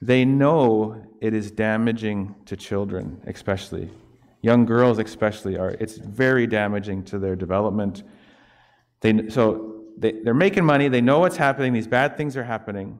They 0.02 0.24
know 0.24 1.00
it 1.20 1.32
is 1.32 1.52
damaging 1.52 2.34
to 2.46 2.56
children, 2.56 3.22
especially. 3.28 3.88
Young 4.42 4.66
girls, 4.66 4.98
especially, 4.98 5.56
are 5.56 5.70
it's 5.78 5.96
very 5.96 6.48
damaging 6.48 7.04
to 7.04 7.20
their 7.20 7.36
development. 7.36 8.02
They, 9.00 9.28
so 9.28 9.84
they, 9.96 10.10
they're 10.10 10.34
making 10.34 10.64
money, 10.64 10.88
they 10.88 11.00
know 11.00 11.20
what's 11.20 11.36
happening, 11.36 11.72
these 11.72 11.86
bad 11.86 12.16
things 12.16 12.36
are 12.36 12.42
happening. 12.42 12.98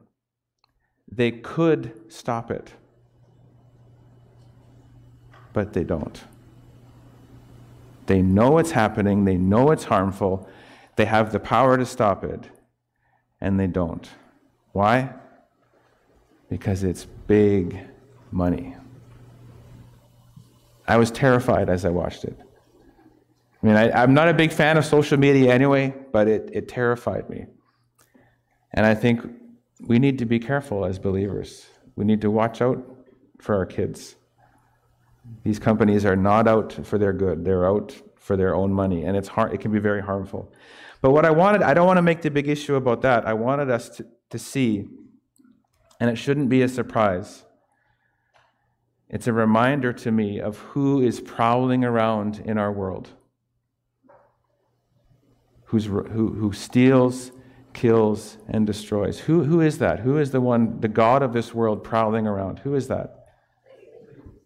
They 1.11 1.31
could 1.31 1.93
stop 2.07 2.49
it, 2.49 2.71
but 5.51 5.73
they 5.73 5.83
don't. 5.83 6.23
They 8.05 8.21
know 8.21 8.59
it's 8.59 8.71
happening, 8.71 9.25
they 9.25 9.35
know 9.35 9.71
it's 9.71 9.83
harmful, 9.83 10.47
they 10.95 11.05
have 11.05 11.33
the 11.33 11.39
power 11.41 11.77
to 11.77 11.85
stop 11.85 12.23
it, 12.23 12.49
and 13.41 13.59
they 13.59 13.67
don't. 13.67 14.09
Why? 14.71 15.15
Because 16.53 16.83
it's 16.83 17.05
big 17.25 17.79
money. 18.29 18.75
I 20.87 20.97
was 20.97 21.09
terrified 21.09 21.67
as 21.67 21.83
I 21.83 21.89
watched 21.89 22.25
it. 22.25 22.39
I 23.63 23.65
mean, 23.65 23.75
I, 23.75 24.03
am 24.03 24.13
not 24.13 24.29
a 24.29 24.35
big 24.35 24.51
fan 24.51 24.77
of 24.77 24.85
social 24.85 25.17
media 25.17 25.51
anyway, 25.51 25.95
but 26.11 26.27
it, 26.27 26.51
it 26.53 26.67
terrified 26.67 27.27
me. 27.27 27.47
And 28.71 28.85
I 28.85 28.93
think 28.93 29.25
we 29.87 29.97
need 29.97 30.19
to 30.19 30.27
be 30.27 30.37
careful 30.37 30.85
as 30.85 30.99
believers. 30.99 31.65
We 31.95 32.05
need 32.05 32.21
to 32.21 32.29
watch 32.29 32.61
out 32.61 32.85
for 33.39 33.55
our 33.55 33.65
kids. 33.65 34.15
These 35.43 35.57
companies 35.57 36.05
are 36.05 36.15
not 36.15 36.47
out 36.47 36.85
for 36.85 36.99
their 36.99 37.13
good, 37.13 37.43
they're 37.43 37.65
out 37.65 37.99
for 38.19 38.37
their 38.37 38.53
own 38.53 38.71
money, 38.71 39.05
and 39.05 39.17
it's 39.17 39.27
hard, 39.27 39.55
it 39.55 39.59
can 39.59 39.71
be 39.71 39.79
very 39.79 40.03
harmful. 40.03 40.53
But 41.01 41.13
what 41.13 41.25
I 41.25 41.31
wanted, 41.31 41.63
I 41.63 41.73
don't 41.73 41.87
want 41.87 41.97
to 41.97 42.03
make 42.03 42.21
the 42.21 42.29
big 42.29 42.47
issue 42.47 42.75
about 42.75 43.01
that. 43.01 43.27
I 43.27 43.33
wanted 43.33 43.71
us 43.71 43.89
to, 43.97 44.05
to 44.29 44.37
see, 44.37 44.87
and 45.99 46.09
it 46.09 46.15
shouldn't 46.15 46.49
be 46.49 46.61
a 46.61 46.67
surprise. 46.67 47.43
It's 49.09 49.27
a 49.27 49.33
reminder 49.33 49.93
to 49.93 50.11
me 50.11 50.39
of 50.39 50.57
who 50.57 51.01
is 51.01 51.21
prowling 51.21 51.83
around 51.83 52.41
in 52.45 52.57
our 52.57 52.71
world, 52.71 53.09
Who's, 55.65 55.85
who, 55.85 56.33
who 56.33 56.53
steals, 56.53 57.31
kills, 57.73 58.37
and 58.47 58.67
destroys. 58.67 59.19
Who, 59.19 59.43
who 59.43 59.59
is 59.59 59.79
that? 59.79 60.01
Who 60.01 60.17
is 60.17 60.31
the 60.31 60.41
one, 60.41 60.79
the 60.81 60.87
God 60.87 61.23
of 61.23 61.33
this 61.33 61.53
world 61.53 61.83
prowling 61.83 62.27
around? 62.27 62.59
Who 62.59 62.75
is 62.75 62.87
that? 62.89 63.25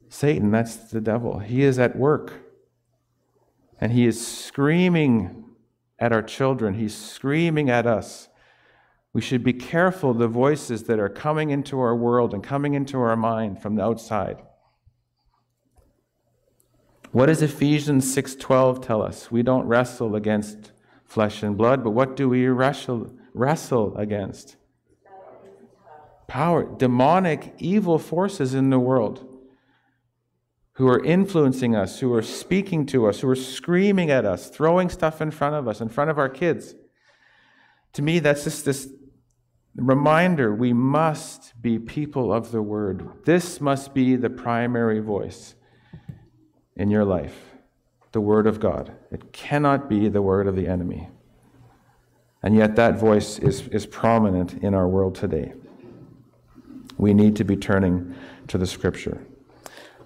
Satan, 0.09 0.51
that's 0.51 0.75
the 0.75 1.01
devil. 1.01 1.39
He 1.39 1.63
is 1.63 1.79
at 1.79 1.97
work. 1.97 2.33
And 3.79 3.91
he 3.91 4.07
is 4.07 4.25
screaming 4.25 5.45
at 5.99 6.11
our 6.11 6.21
children, 6.21 6.75
he's 6.75 6.95
screaming 6.95 7.69
at 7.69 7.87
us. 7.87 8.29
We 9.17 9.21
should 9.21 9.43
be 9.43 9.53
careful 9.53 10.13
the 10.13 10.27
voices 10.27 10.83
that 10.83 10.99
are 10.99 11.09
coming 11.09 11.49
into 11.49 11.79
our 11.79 11.95
world 11.95 12.35
and 12.35 12.43
coming 12.43 12.75
into 12.75 12.99
our 12.99 13.15
mind 13.15 13.59
from 13.59 13.73
the 13.73 13.81
outside. 13.81 14.43
What 17.11 17.25
does 17.25 17.41
Ephesians 17.41 18.13
6:12 18.13 18.79
tell 18.79 19.01
us? 19.01 19.31
We 19.31 19.41
don't 19.41 19.65
wrestle 19.65 20.15
against 20.15 20.71
flesh 21.03 21.41
and 21.41 21.57
blood, 21.57 21.83
but 21.83 21.93
what 21.93 22.15
do 22.15 22.29
we 22.29 22.45
wrestle 22.45 23.11
wrestle 23.33 23.97
against? 23.97 24.55
Power, 26.27 26.63
demonic 26.77 27.55
evil 27.57 27.97
forces 27.97 28.53
in 28.53 28.69
the 28.69 28.77
world 28.77 29.25
who 30.73 30.87
are 30.87 31.03
influencing 31.03 31.75
us, 31.75 32.01
who 32.01 32.13
are 32.13 32.21
speaking 32.21 32.85
to 32.85 33.07
us, 33.07 33.21
who 33.21 33.29
are 33.29 33.35
screaming 33.35 34.11
at 34.11 34.25
us, 34.25 34.51
throwing 34.51 34.89
stuff 34.89 35.21
in 35.21 35.31
front 35.31 35.55
of 35.55 35.67
us, 35.67 35.81
in 35.81 35.89
front 35.89 36.11
of 36.11 36.19
our 36.19 36.29
kids. 36.29 36.75
To 37.93 38.03
me, 38.03 38.19
that's 38.19 38.43
just 38.43 38.63
this 38.63 38.93
reminder 39.83 40.53
we 40.53 40.73
must 40.73 41.53
be 41.61 41.77
people 41.79 42.33
of 42.33 42.51
the 42.51 42.61
word. 42.61 43.07
This 43.25 43.61
must 43.61 43.93
be 43.93 44.15
the 44.15 44.29
primary 44.29 44.99
voice 44.99 45.55
in 46.75 46.89
your 46.89 47.05
life 47.05 47.53
the 48.13 48.21
word 48.21 48.47
of 48.47 48.59
God. 48.59 48.91
It 49.11 49.31
cannot 49.31 49.87
be 49.87 50.09
the 50.09 50.23
word 50.23 50.47
of 50.47 50.55
the 50.55 50.67
enemy. 50.67 51.09
And 52.41 52.55
yet, 52.55 52.75
that 52.75 52.97
voice 52.97 53.37
is, 53.37 53.67
is 53.67 53.85
prominent 53.85 54.55
in 54.63 54.73
our 54.73 54.87
world 54.87 55.13
today. 55.13 55.53
We 56.97 57.13
need 57.13 57.35
to 57.35 57.43
be 57.43 57.55
turning 57.55 58.15
to 58.47 58.57
the 58.57 58.65
scripture. 58.65 59.25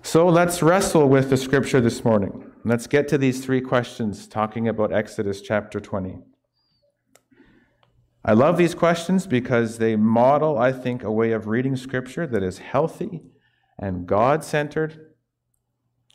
So 0.01 0.27
let's 0.27 0.61
wrestle 0.61 1.07
with 1.07 1.29
the 1.29 1.37
scripture 1.37 1.79
this 1.79 2.03
morning. 2.03 2.51
Let's 2.65 2.87
get 2.87 3.07
to 3.09 3.17
these 3.17 3.45
three 3.45 3.61
questions 3.61 4.27
talking 4.27 4.67
about 4.67 4.91
Exodus 4.91 5.41
chapter 5.41 5.79
20. 5.79 6.19
I 8.23 8.33
love 8.33 8.57
these 8.57 8.75
questions 8.75 9.25
because 9.25 9.79
they 9.79 9.95
model, 9.95 10.57
I 10.57 10.71
think, 10.71 11.03
a 11.03 11.11
way 11.11 11.31
of 11.31 11.47
reading 11.47 11.75
scripture 11.75 12.27
that 12.27 12.43
is 12.43 12.59
healthy 12.59 13.23
and 13.79 14.05
God 14.05 14.43
centered 14.43 15.13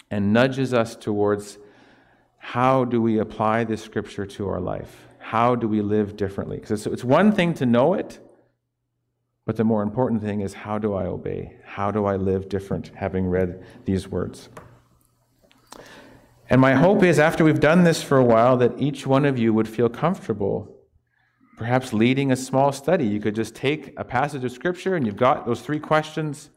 and 0.08 0.32
nudges 0.32 0.72
us 0.72 0.94
towards 0.94 1.58
how 2.38 2.84
do 2.84 3.02
we 3.02 3.18
apply 3.18 3.64
this 3.64 3.82
scripture 3.82 4.24
to 4.24 4.48
our 4.48 4.60
life? 4.60 5.08
How 5.18 5.56
do 5.56 5.66
we 5.66 5.82
live 5.82 6.16
differently? 6.16 6.58
Because 6.58 6.86
it's, 6.86 6.86
it's 6.86 7.04
one 7.04 7.32
thing 7.32 7.54
to 7.54 7.66
know 7.66 7.94
it, 7.94 8.20
but 9.44 9.56
the 9.56 9.64
more 9.64 9.82
important 9.82 10.22
thing 10.22 10.42
is 10.42 10.54
how 10.54 10.78
do 10.78 10.94
I 10.94 11.06
obey? 11.06 11.56
How 11.64 11.90
do 11.90 12.06
I 12.06 12.14
live 12.14 12.48
different 12.48 12.92
having 12.94 13.26
read 13.26 13.64
these 13.84 14.06
words? 14.06 14.48
And 16.48 16.60
my 16.60 16.74
hope 16.74 17.02
is 17.02 17.18
after 17.18 17.44
we've 17.44 17.58
done 17.58 17.82
this 17.82 18.00
for 18.00 18.16
a 18.16 18.24
while 18.24 18.56
that 18.58 18.80
each 18.80 19.08
one 19.08 19.24
of 19.24 19.36
you 19.36 19.52
would 19.52 19.66
feel 19.66 19.88
comfortable 19.88 20.75
perhaps 21.56 21.92
leading 21.92 22.30
a 22.30 22.36
small 22.36 22.70
study. 22.70 23.06
You 23.06 23.20
could 23.20 23.34
just 23.34 23.54
take 23.54 23.94
a 23.96 24.04
passage 24.04 24.44
of 24.44 24.52
scripture 24.52 24.94
and 24.94 25.06
you've 25.06 25.16
got 25.16 25.46
those 25.46 25.62
three 25.62 25.80
questions 25.80 26.50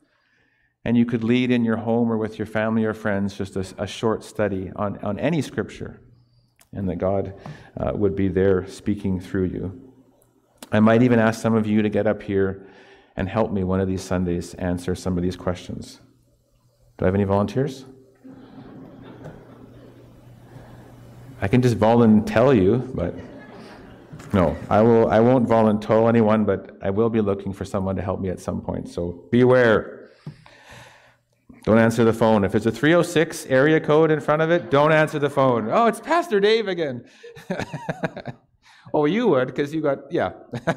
and 0.86 0.98
you 0.98 1.06
could 1.06 1.24
lead 1.24 1.52
in 1.52 1.64
your 1.64 1.78
home 1.78 2.12
or 2.12 2.18
with 2.18 2.38
your 2.38 2.46
family 2.46 2.86
or 2.86 2.94
friends 2.94 3.38
just 3.38 3.56
a, 3.56 3.66
a 3.78 3.88
short 3.88 4.24
study 4.24 4.72
on, 4.76 4.98
on 5.00 5.18
any 5.18 5.42
scripture 5.42 6.02
and 6.74 6.88
that 6.90 6.98
God 6.98 7.34
uh, 7.78 7.92
would 7.96 8.16
be 8.16 8.28
there 8.28 8.68
speaking 8.68 9.20
through 9.20 9.46
you. 9.46 9.94
I 10.72 10.80
might 10.80 11.02
even 11.02 11.18
ask 11.18 11.42
some 11.42 11.56
of 11.56 11.66
you 11.66 11.82
to 11.82 11.90
get 11.90 12.06
up 12.06 12.22
here 12.22 12.68
and 13.16 13.28
help 13.28 13.52
me 13.52 13.64
one 13.64 13.80
of 13.80 13.88
these 13.88 14.04
Sundays 14.04 14.54
answer 14.56 14.96
some 14.96 15.18
of 15.18 15.24
these 15.24 15.36
questions. 15.36 16.00
Do 16.98 17.06
I 17.06 17.08
have 17.08 17.16
any 17.16 17.24
volunteers? 17.24 17.86
I 21.42 21.48
can 21.48 21.62
just 21.62 21.78
volunteer 21.78 22.54
you, 22.54 22.92
but 22.94 23.16
no, 24.34 24.56
I 24.70 24.82
will. 24.82 25.10
I 25.10 25.20
won't 25.20 25.48
volunteer 25.48 26.08
anyone, 26.08 26.46
but 26.46 26.78
I 26.82 26.90
will 26.90 27.10
be 27.10 27.22
looking 27.22 27.54
for 27.54 27.66
someone 27.66 27.96
to 27.96 28.02
help 28.02 28.20
me 28.20 28.30
at 28.30 28.40
some 28.40 28.62
point. 28.62 28.90
So 28.90 29.26
beware. 29.32 30.12
Don't 31.64 31.78
answer 31.78 32.04
the 32.04 32.14
phone. 32.14 32.44
If 32.44 32.56
it's 32.56 32.66
a 32.66 32.72
306 32.72 33.46
area 33.48 33.80
code 33.80 34.12
in 34.12 34.20
front 34.20 34.42
of 34.42 34.50
it, 34.50 34.72
don't 34.72 34.92
answer 34.92 35.20
the 35.20 35.30
phone. 35.30 35.70
Oh, 35.70 35.88
it's 35.88 36.00
Pastor 36.00 36.40
Dave 36.40 36.68
again. 36.68 37.06
oh, 38.94 39.06
you 39.06 39.28
would 39.28 39.48
because 39.48 39.74
you 39.74 39.82
got 39.82 40.12
yeah. 40.12 40.32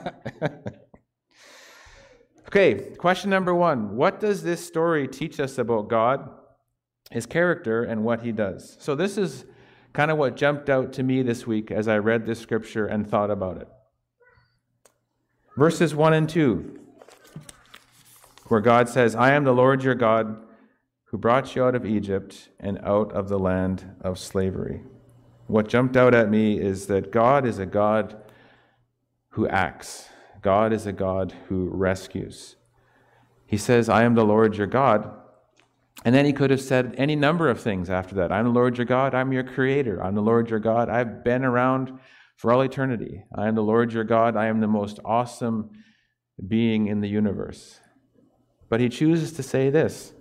Okay, 2.53 2.95
question 2.99 3.31
number 3.31 3.55
one 3.55 3.97
What 3.97 4.21
does 4.21 4.43
this 4.43 4.63
story 4.65 5.09
teach 5.09 5.41
us 5.41 5.57
about 5.57 5.89
God, 5.89 6.29
his 7.11 7.25
character, 7.25 7.83
and 7.83 8.05
what 8.05 8.21
he 8.21 8.31
does? 8.31 8.77
So, 8.79 8.95
this 8.95 9.17
is 9.17 9.47
kind 9.93 10.11
of 10.11 10.19
what 10.19 10.37
jumped 10.37 10.71
out 10.71 10.93
to 10.95 11.03
me 11.03 11.23
this 11.23 11.47
week 11.47 11.71
as 11.71 11.89
I 11.89 11.99
read 11.99 12.27
this 12.27 12.41
scripture 12.41 12.87
and 12.87 13.09
thought 13.09 13.31
about 13.31 13.59
it. 13.59 13.69
Verses 15.57 15.95
1 15.95 16.15
and 16.15 16.29
2, 16.29 16.81
where 18.49 18.61
God 18.61 18.89
says, 18.89 19.15
I 19.15 19.33
am 19.33 19.45
the 19.45 19.53
Lord 19.53 19.83
your 19.83 19.95
God 19.95 20.43
who 21.05 21.19
brought 21.19 21.55
you 21.55 21.63
out 21.63 21.75
of 21.75 21.85
Egypt 21.85 22.49
and 22.59 22.79
out 22.83 23.13
of 23.13 23.29
the 23.29 23.39
land 23.39 23.97
of 24.01 24.19
slavery. 24.19 24.83
What 25.47 25.69
jumped 25.69 25.97
out 25.97 26.15
at 26.15 26.31
me 26.31 26.59
is 26.59 26.87
that 26.87 27.13
God 27.13 27.45
is 27.45 27.59
a 27.59 27.67
God 27.67 28.17
who 29.31 29.47
acts. 29.47 30.09
God 30.41 30.73
is 30.73 30.87
a 30.87 30.93
God 30.93 31.35
who 31.49 31.69
rescues. 31.69 32.57
He 33.45 33.59
says, 33.59 33.91
I 33.91 34.05
am 34.05 34.15
the 34.15 34.25
Lord 34.25 34.57
your 34.57 34.67
God. 34.67 35.11
And 36.05 36.15
then 36.15 36.25
he 36.25 36.33
could 36.33 36.51
have 36.51 36.61
said 36.61 36.95
any 36.99 37.15
number 37.15 37.49
of 37.49 37.61
things 37.61 37.89
after 37.89 38.17
that. 38.17 38.33
I'm 38.33 38.45
the 38.45 38.51
Lord 38.51 38.77
your 38.77 38.87
God. 38.87 39.15
I'm 39.15 39.33
your 39.33 39.45
creator. 39.45 40.03
I'm 40.03 40.15
the 40.15 40.23
Lord 40.23 40.51
your 40.51 40.59
God. 40.59 40.89
I've 40.89 41.23
been 41.23 41.45
around 41.45 41.99
for 42.37 42.53
all 42.53 42.63
eternity. 42.63 43.23
I 43.35 43.47
am 43.47 43.55
the 43.55 43.63
Lord 43.63 43.93
your 43.93 44.05
God. 44.05 44.37
I 44.37 44.47
am 44.47 44.61
the 44.61 44.67
most 44.67 44.99
awesome 45.05 45.71
being 46.49 46.89
in 46.89 47.01
the 47.01 47.09
universe. 47.09 47.79
But 48.69 48.81
he 48.81 48.89
chooses 48.89 49.33
to 49.35 49.43
say 49.43 49.71
this 49.71 50.13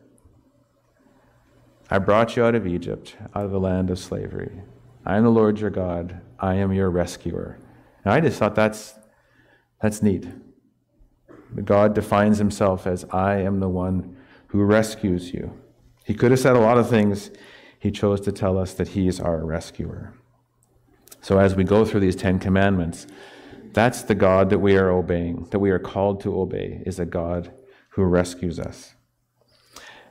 I 1.90 2.00
brought 2.00 2.36
you 2.36 2.44
out 2.44 2.56
of 2.56 2.68
Egypt, 2.68 3.16
out 3.34 3.46
of 3.46 3.52
the 3.52 3.60
land 3.60 3.90
of 3.90 3.98
slavery. 3.98 4.62
I 5.06 5.18
am 5.18 5.24
the 5.24 5.30
Lord 5.32 5.60
your 5.60 5.72
God. 5.72 6.22
I 6.40 6.56
am 6.56 6.72
your 6.72 6.90
rescuer. 6.90 7.58
And 8.06 8.14
I 8.14 8.20
just 8.20 8.38
thought 8.38 8.56
that's 8.56 8.94
that's 9.82 10.04
neat. 10.04 10.28
God 11.64 11.96
defines 11.96 12.38
himself 12.38 12.86
as 12.86 13.04
I 13.12 13.38
am 13.38 13.60
the 13.60 13.68
one 13.68 14.16
who 14.48 14.64
rescues 14.64 15.34
you. 15.34 15.60
He 16.03 16.13
could 16.13 16.31
have 16.31 16.39
said 16.39 16.55
a 16.55 16.60
lot 16.60 16.77
of 16.77 16.89
things. 16.89 17.31
He 17.79 17.91
chose 17.91 18.22
to 18.22 18.31
tell 18.31 18.58
us 18.58 18.74
that 18.74 18.89
he 18.89 19.08
is 19.08 19.20
our 19.20 19.43
rescuer. 19.43 20.13
So 21.22 21.39
as 21.39 21.55
we 21.55 21.63
go 21.63 21.86
through 21.86 22.00
these 22.00 22.15
Ten 22.15 22.39
Commandments, 22.39 23.08
that's 23.74 24.01
the 24.01 24.15
God 24.15 24.50
that 24.50 24.60
we 24.60 24.75
are 24.75 24.89
obeying, 24.89 25.48
that 25.51 25.60
we 25.60 25.72
are 25.72 25.79
called 25.79 26.22
to 26.22 26.39
obey, 26.39 26.81
is 26.86 27.00
a 27.00 27.05
God 27.05 27.53
who 27.89 28.03
rescues 28.03 28.60
us. 28.60 28.96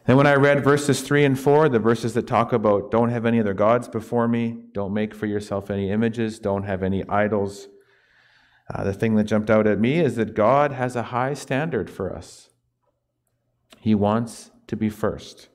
Then, 0.07 0.17
when 0.17 0.27
I 0.27 0.35
read 0.35 0.65
verses 0.65 1.03
3 1.03 1.25
and 1.25 1.39
4, 1.39 1.69
the 1.69 1.79
verses 1.79 2.15
that 2.15 2.27
talk 2.27 2.53
about 2.53 2.91
don't 2.91 3.11
have 3.11 3.27
any 3.27 3.39
other 3.39 3.53
gods 3.53 3.87
before 3.87 4.27
me, 4.29 4.59
don't 4.73 4.95
make 4.95 5.15
for 5.15 5.27
yourself 5.27 5.71
any 5.71 5.91
images, 5.91 6.39
don't 6.39 6.63
have 6.63 6.83
any 6.83 7.07
idols, 7.09 7.69
uh, 8.73 8.85
the 8.85 8.93
thing 8.93 9.17
that 9.17 9.25
jumped 9.25 9.51
out 9.51 9.67
at 9.67 9.81
me 9.81 9.99
is 9.99 10.17
that 10.17 10.35
God 10.35 10.73
has 10.73 10.95
a 10.95 11.05
high 11.05 11.35
standard 11.35 11.91
for 11.91 12.15
us. 12.15 12.51
He 13.81 13.95
wants 13.95 14.51
to 14.69 14.77
be 14.77 14.89
first. 14.89 15.49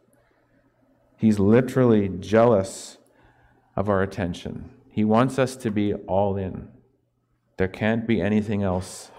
He's 1.25 1.39
literally 1.39 2.07
jealous 2.19 2.99
of 3.75 3.89
our 3.89 4.03
attention. 4.03 4.69
He 4.91 5.03
wants 5.03 5.39
us 5.39 5.55
to 5.55 5.71
be 5.71 5.95
all 5.95 6.37
in. 6.37 6.67
There 7.57 7.67
can't 7.67 8.05
be 8.05 8.21
anything 8.21 8.61
else 8.61 9.09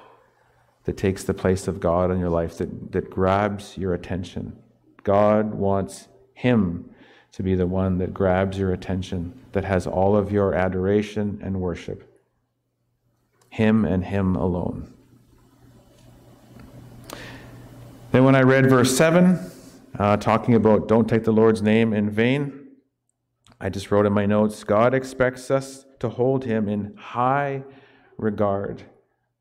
that 0.85 0.97
takes 0.97 1.25
the 1.25 1.35
place 1.35 1.67
of 1.67 1.81
God 1.81 2.13
in 2.13 2.21
your 2.21 2.29
life, 2.29 2.59
that, 2.59 2.93
that 2.93 3.11
grabs 3.11 3.77
your 3.77 3.93
attention. 3.93 4.57
God 5.03 5.57
wants 5.57 6.07
Him 6.33 6.89
to 7.33 7.43
be 7.43 7.57
the 7.57 7.67
one 7.67 7.99
that 7.99 8.15
grabs 8.15 8.57
your 8.57 8.73
attention, 8.73 9.41
that 9.51 9.65
has 9.65 9.85
all 9.85 10.15
of 10.15 10.31
your 10.31 10.55
adoration 10.55 11.41
and 11.43 11.61
worship. 11.61 12.09
Him 13.51 13.85
and 13.85 14.05
Him 14.05 14.37
alone. 14.37 14.95
Then, 18.13 18.23
when 18.23 18.37
I 18.37 18.43
read 18.43 18.71
verse 18.71 18.97
7, 18.97 19.56
uh, 19.99 20.17
talking 20.17 20.55
about 20.55 20.88
don't 20.88 21.09
take 21.09 21.25
the 21.25 21.33
Lord's 21.33 21.62
name 21.62 21.93
in 21.93 22.11
vain, 22.11 22.67
I 23.61 23.69
just 23.69 23.91
wrote 23.91 24.07
in 24.07 24.12
my 24.12 24.26
notes 24.26 24.65
God 24.65 24.95
expects 24.95 25.50
us 25.50 25.87
to 26.00 26.09
hold 26.09 26.45
Him 26.45 26.69
in 26.69 26.95
high 26.97 27.62
regard 28.19 28.85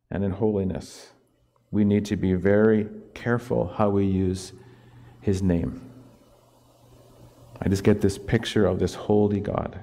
and 0.10 0.24
in 0.24 0.32
holiness. 0.32 1.12
We 1.72 1.84
need 1.84 2.06
to 2.06 2.16
be 2.16 2.34
very 2.34 2.88
careful 3.14 3.74
how 3.76 3.90
we 3.90 4.06
use 4.06 4.54
His 5.22 5.42
name. 5.42 5.92
I 7.62 7.70
just 7.70 7.84
get 7.84 8.02
this 8.02 8.18
picture 8.18 8.66
of 8.66 8.80
this 8.80 8.96
holy 8.96 9.40
God 9.40 9.80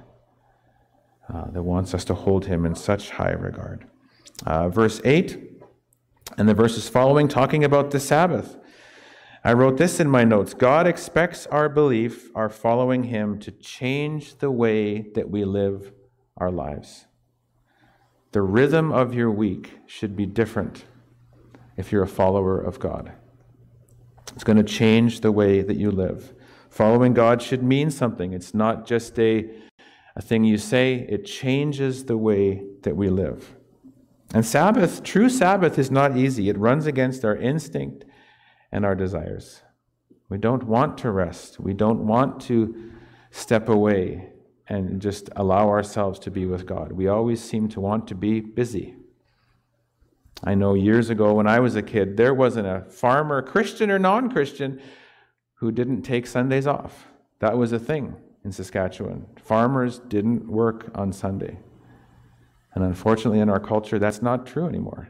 uh, 1.31 1.51
that 1.51 1.63
wants 1.63 1.93
us 1.93 2.03
to 2.05 2.13
hold 2.13 2.45
Him 2.45 2.65
in 2.65 2.75
such 2.75 3.11
high 3.11 3.31
regard. 3.31 3.85
Uh, 4.45 4.69
verse 4.69 4.99
8 5.05 5.51
and 6.37 6.49
the 6.49 6.53
verses 6.53 6.89
following 6.89 7.27
talking 7.27 7.63
about 7.63 7.91
the 7.91 7.99
Sabbath. 7.99 8.57
I 9.45 9.51
wrote 9.51 9.75
this 9.75 9.99
in 9.99 10.09
my 10.09 10.23
notes 10.23 10.53
God 10.53 10.87
expects 10.87 11.47
our 11.47 11.67
belief, 11.67 12.31
our 12.33 12.49
following 12.49 13.03
Him, 13.03 13.39
to 13.39 13.51
change 13.51 14.37
the 14.37 14.51
way 14.51 15.01
that 15.15 15.29
we 15.29 15.43
live 15.43 15.91
our 16.37 16.49
lives. 16.49 17.05
The 18.31 18.41
rhythm 18.41 18.91
of 18.91 19.13
your 19.13 19.29
week 19.29 19.79
should 19.85 20.15
be 20.15 20.25
different 20.25 20.85
if 21.75 21.91
you're 21.91 22.03
a 22.03 22.07
follower 22.07 22.59
of 22.59 22.79
God. 22.79 23.11
It's 24.33 24.45
going 24.45 24.57
to 24.57 24.63
change 24.63 25.19
the 25.19 25.31
way 25.31 25.61
that 25.61 25.77
you 25.77 25.91
live. 25.91 26.33
Following 26.69 27.13
God 27.13 27.41
should 27.41 27.61
mean 27.61 27.91
something. 27.91 28.33
It's 28.33 28.53
not 28.53 28.87
just 28.87 29.19
a, 29.19 29.49
a 30.15 30.21
thing 30.21 30.45
you 30.45 30.57
say, 30.57 31.05
it 31.09 31.25
changes 31.25 32.05
the 32.05 32.17
way 32.17 32.63
that 32.83 32.95
we 32.95 33.09
live. 33.09 33.55
And 34.33 34.45
Sabbath, 34.45 35.03
true 35.03 35.29
Sabbath, 35.29 35.77
is 35.77 35.91
not 35.91 36.17
easy. 36.17 36.49
It 36.49 36.57
runs 36.57 36.87
against 36.87 37.23
our 37.25 37.35
instinct 37.35 38.05
and 38.73 38.83
our 38.83 38.95
desires. 38.95 39.61
We 40.29 40.39
don't 40.39 40.63
want 40.63 40.97
to 40.99 41.11
rest. 41.11 41.59
We 41.59 41.73
don't 41.73 42.07
want 42.07 42.41
to 42.41 42.91
step 43.29 43.69
away 43.69 44.29
and 44.67 44.99
just 44.99 45.29
allow 45.35 45.69
ourselves 45.69 46.19
to 46.19 46.31
be 46.31 46.45
with 46.45 46.65
God. 46.65 46.91
We 46.91 47.07
always 47.07 47.41
seem 47.41 47.69
to 47.69 47.79
want 47.79 48.07
to 48.07 48.15
be 48.15 48.39
busy. 48.41 48.95
I 50.43 50.55
know 50.55 50.73
years 50.73 51.09
ago 51.11 51.35
when 51.35 51.47
I 51.47 51.59
was 51.59 51.75
a 51.75 51.83
kid, 51.83 52.17
there 52.17 52.33
wasn't 52.33 52.67
a 52.67 52.81
farmer, 52.89 53.41
Christian 53.43 53.91
or 53.91 53.99
non 53.99 54.31
Christian, 54.31 54.81
who 55.55 55.71
didn't 55.71 56.01
take 56.01 56.25
Sundays 56.25 56.65
off. 56.65 57.07
That 57.39 57.57
was 57.57 57.71
a 57.71 57.79
thing 57.79 58.15
in 58.43 58.51
Saskatchewan. 58.51 59.27
Farmers 59.39 59.99
didn't 59.99 60.47
work 60.47 60.89
on 60.95 61.13
Sunday. 61.13 61.59
And 62.73 62.83
unfortunately, 62.83 63.39
in 63.39 63.49
our 63.49 63.59
culture, 63.59 63.99
that's 63.99 64.21
not 64.21 64.47
true 64.47 64.65
anymore. 64.65 65.09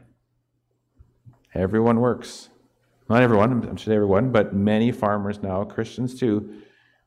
Everyone 1.54 2.00
works. 2.00 2.50
Not 3.08 3.22
everyone, 3.22 3.52
I'm 3.64 3.76
sure 3.76 3.94
everyone, 3.94 4.30
but 4.32 4.54
many 4.54 4.90
farmers 4.90 5.42
now, 5.42 5.62
Christians 5.64 6.18
too, 6.18 6.62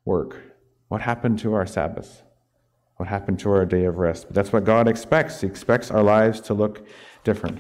work. 0.06 0.38
What 0.90 1.02
happened 1.02 1.40
to 1.40 1.54
our 1.54 1.66
Sabbath? 1.66 2.22
What 2.98 3.10
happened 3.10 3.40
to 3.40 3.52
our 3.52 3.66
day 3.66 3.86
of 3.86 3.98
rest? 3.98 4.28
But 4.28 4.36
that's 4.36 4.54
what 4.54 4.64
God 4.64 4.88
expects. 4.88 5.42
He 5.42 5.48
expects 5.48 5.92
our 5.92 6.04
lives 6.04 6.40
to 6.42 6.54
look 6.54 6.88
different. 7.24 7.60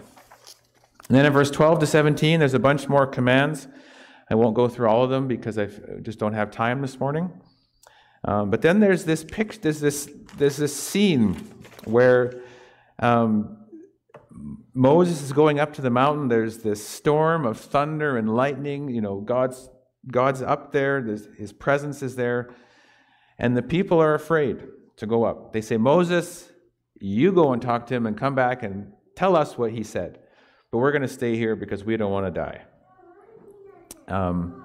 And 1.08 1.18
then 1.18 1.26
in 1.26 1.34
verse 1.34 1.50
12 1.52 1.80
to 1.80 1.88
17, 1.88 2.40
there's 2.40 2.54
a 2.54 2.60
bunch 2.60 2.88
more 2.88 3.08
commands. 3.08 3.68
I 4.30 4.36
won't 4.36 4.56
go 4.56 4.68
through 4.68 4.88
all 4.88 5.04
of 5.04 5.10
them 5.10 5.28
because 5.28 5.58
I 5.58 5.68
just 6.02 6.20
don't 6.20 6.34
have 6.34 6.52
time 6.52 6.82
this 6.82 7.00
morning. 7.00 7.32
Um, 8.24 8.50
but 8.50 8.62
then 8.62 8.80
there's 8.80 9.06
this 9.06 9.24
picture, 9.24 9.60
there's 9.62 9.80
this, 9.80 10.10
there's 10.38 10.58
this 10.58 10.76
scene 10.76 11.34
where 11.86 12.42
um, 13.00 13.58
Moses 14.78 15.24
is 15.24 15.34
going 15.34 15.60
up 15.60 15.74
to 15.74 15.82
the 15.82 15.90
mountain. 15.90 16.28
There's 16.28 16.60
this 16.60 16.88
storm 16.88 17.48
of 17.48 17.58
thunder 17.58 18.16
and 18.16 18.36
lightning. 18.36 18.90
You 18.90 19.02
know, 19.02 19.20
God's, 19.20 19.72
God's 20.12 20.44
up 20.44 20.72
there, 20.72 21.02
There's, 21.02 21.28
his 21.36 21.52
presence 21.52 22.04
is 22.04 22.16
there. 22.16 22.54
And 23.40 23.58
the 23.58 23.64
people 23.64 24.00
are 24.00 24.14
afraid 24.14 24.62
to 24.98 25.08
go 25.08 25.24
up. 25.24 25.52
They 25.52 25.62
say, 25.62 25.78
Moses, 25.78 26.52
you 27.00 27.32
go 27.32 27.54
and 27.54 27.62
talk 27.62 27.88
to 27.88 27.96
him 27.96 28.06
and 28.06 28.16
come 28.16 28.36
back 28.36 28.62
and 28.62 28.94
tell 29.16 29.36
us 29.36 29.58
what 29.58 29.72
he 29.72 29.82
said. 29.82 30.20
But 30.72 30.78
we're 30.78 30.92
going 30.92 31.02
to 31.02 31.08
stay 31.08 31.36
here 31.36 31.56
because 31.56 31.84
we 31.84 31.98
don't 31.98 32.12
want 32.12 32.28
to 32.28 32.32
die. 32.32 32.62
Um, 34.08 34.64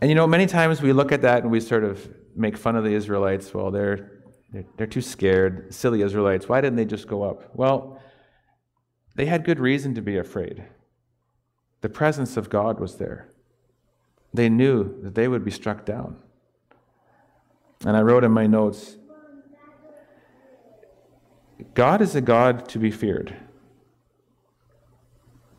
and 0.00 0.08
you 0.08 0.14
know, 0.14 0.26
many 0.26 0.46
times 0.46 0.80
we 0.80 0.94
look 0.94 1.12
at 1.12 1.20
that 1.20 1.42
and 1.42 1.52
we 1.52 1.60
sort 1.60 1.84
of 1.84 2.08
make 2.34 2.56
fun 2.56 2.76
of 2.76 2.84
the 2.84 2.94
Israelites. 2.94 3.52
Well, 3.52 3.70
they're 3.70 4.17
they're, 4.50 4.86
too 4.86 5.02
scared. 5.02 5.72
Silly 5.74 6.02
Israelites. 6.02 6.48
Why 6.48 6.60
didn't 6.60 6.76
they 6.76 6.86
just 6.86 7.06
go 7.06 7.22
up? 7.22 7.54
Well, 7.54 8.00
they 9.14 9.26
had 9.26 9.44
good 9.44 9.60
reason 9.60 9.94
to 9.94 10.02
be 10.02 10.16
afraid. 10.16 10.64
The 11.80 11.88
presence 11.88 12.36
of 12.36 12.48
God 12.48 12.80
was 12.80 12.96
there. 12.96 13.28
They 14.32 14.48
knew 14.48 15.00
that 15.02 15.14
they 15.14 15.28
would 15.28 15.44
be 15.44 15.50
struck 15.50 15.84
down. 15.84 16.16
And 17.84 17.96
I 17.96 18.00
wrote 18.00 18.24
in 18.24 18.32
my 18.32 18.46
notes 18.46 18.96
God 21.74 22.00
is 22.00 22.14
a 22.14 22.20
God 22.20 22.68
to 22.70 22.78
be 22.78 22.90
feared. 22.90 23.36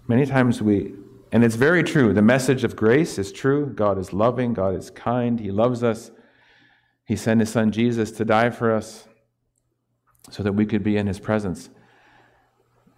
Many 0.07 0.25
times 0.25 0.61
we, 0.61 0.93
and 1.31 1.43
it's 1.43 1.55
very 1.55 1.83
true, 1.83 2.13
the 2.13 2.21
message 2.21 2.63
of 2.63 2.75
grace 2.75 3.19
is 3.19 3.31
true. 3.31 3.67
God 3.67 3.97
is 3.99 4.13
loving, 4.13 4.53
God 4.53 4.75
is 4.75 4.89
kind, 4.89 5.39
He 5.39 5.51
loves 5.51 5.83
us. 5.83 6.11
He 7.09 7.15
sent 7.15 7.39
his 7.39 7.49
son 7.49 7.71
Jesus 7.71 8.11
to 8.11 8.23
die 8.23 8.51
for 8.51 8.71
us 8.71 9.07
so 10.29 10.43
that 10.43 10.53
we 10.53 10.67
could 10.67 10.83
be 10.83 10.95
in 10.95 11.07
his 11.07 11.19
presence. 11.19 11.71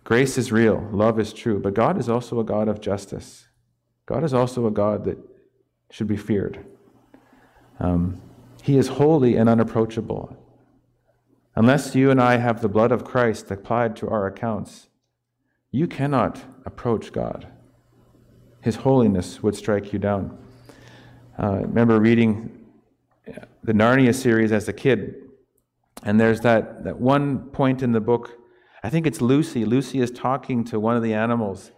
Grace 0.03 0.37
is 0.37 0.51
real, 0.51 0.85
love 0.91 1.17
is 1.17 1.31
true, 1.31 1.61
but 1.61 1.73
God 1.73 1.97
is 1.97 2.09
also 2.09 2.37
a 2.41 2.43
God 2.43 2.67
of 2.67 2.81
justice. 2.81 3.47
God 4.05 4.25
is 4.25 4.33
also 4.33 4.67
a 4.67 4.71
God 4.71 5.05
that 5.05 5.17
should 5.91 6.07
be 6.07 6.17
feared. 6.17 6.65
Um, 7.79 8.21
he 8.61 8.77
is 8.77 8.89
holy 8.89 9.37
and 9.37 9.47
unapproachable. 9.47 10.35
Unless 11.55 11.95
you 11.95 12.11
and 12.11 12.21
I 12.21 12.35
have 12.35 12.61
the 12.61 12.67
blood 12.67 12.91
of 12.91 13.05
Christ 13.05 13.49
applied 13.49 13.95
to 13.95 14.09
our 14.09 14.27
accounts, 14.27 14.89
you 15.71 15.87
cannot 15.87 16.37
approach 16.65 17.13
God. 17.13 17.47
His 18.59 18.75
holiness 18.75 19.41
would 19.41 19.55
strike 19.55 19.93
you 19.93 19.99
down. 19.99 20.37
Uh, 21.41 21.59
remember 21.61 21.97
reading 21.97 22.57
the 23.63 23.73
Narnia 23.73 24.13
series 24.13 24.51
as 24.51 24.67
a 24.67 24.73
kid. 24.73 25.15
And 26.03 26.19
there's 26.19 26.41
that, 26.41 26.83
that 26.83 26.99
one 26.99 27.49
point 27.49 27.83
in 27.83 27.91
the 27.91 28.01
book, 28.01 28.37
I 28.83 28.89
think 28.89 29.05
it's 29.05 29.21
Lucy. 29.21 29.65
Lucy 29.65 29.99
is 29.99 30.09
talking 30.09 30.63
to 30.65 30.79
one 30.79 30.95
of 30.95 31.03
the 31.03 31.13
animals 31.13 31.71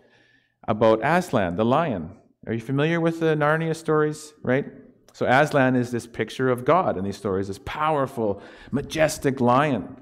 about 0.67 1.01
Aslan, 1.03 1.57
the 1.57 1.65
lion. 1.65 2.11
Are 2.47 2.53
you 2.53 2.61
familiar 2.61 3.01
with 3.01 3.19
the 3.19 3.35
Narnia 3.35 3.75
stories, 3.75 4.33
right? 4.41 4.65
So 5.13 5.25
Aslan 5.25 5.75
is 5.75 5.91
this 5.91 6.07
picture 6.07 6.49
of 6.49 6.65
God 6.65 6.97
in 6.97 7.03
these 7.03 7.17
stories, 7.17 7.47
this 7.47 7.59
powerful, 7.65 8.41
majestic 8.71 9.39
lion. 9.39 9.97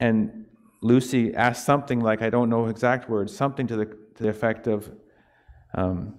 And 0.00 0.46
Lucy 0.80 1.34
asks 1.34 1.64
something 1.64 2.00
like, 2.00 2.22
I 2.22 2.30
don't 2.30 2.48
know 2.48 2.66
exact 2.66 3.10
words, 3.10 3.36
something 3.36 3.66
to 3.66 3.76
the, 3.76 3.84
to 3.86 4.22
the 4.22 4.28
effect 4.28 4.66
of, 4.66 4.90
um, 5.74 6.14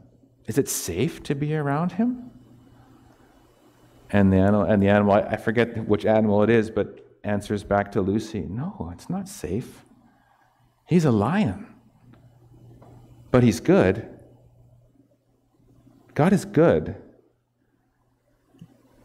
Is 0.45 0.57
it 0.57 0.69
safe 0.69 1.23
to 1.23 1.35
be 1.35 1.55
around 1.55 1.93
him? 1.93 2.31
And 4.13 4.31
the 4.31 4.37
animal, 4.37 4.61
and 4.61 4.81
the 4.81 4.89
animal, 4.89 5.13
I 5.13 5.37
forget 5.37 5.87
which 5.87 6.05
animal 6.05 6.43
it 6.43 6.49
is, 6.51 6.69
but 6.69 7.03
answers 7.23 7.63
back 7.63 7.91
to 7.93 8.01
Lucy, 8.01 8.45
No, 8.47 8.91
it's 8.93 9.09
not 9.09 9.27
safe. 9.27 9.83
He's 10.85 11.03
a 11.03 11.11
lion. 11.11 11.65
But 13.31 13.41
he's 13.41 13.59
good. 13.59 14.07
God 16.13 16.31
is 16.31 16.45
good. 16.45 16.95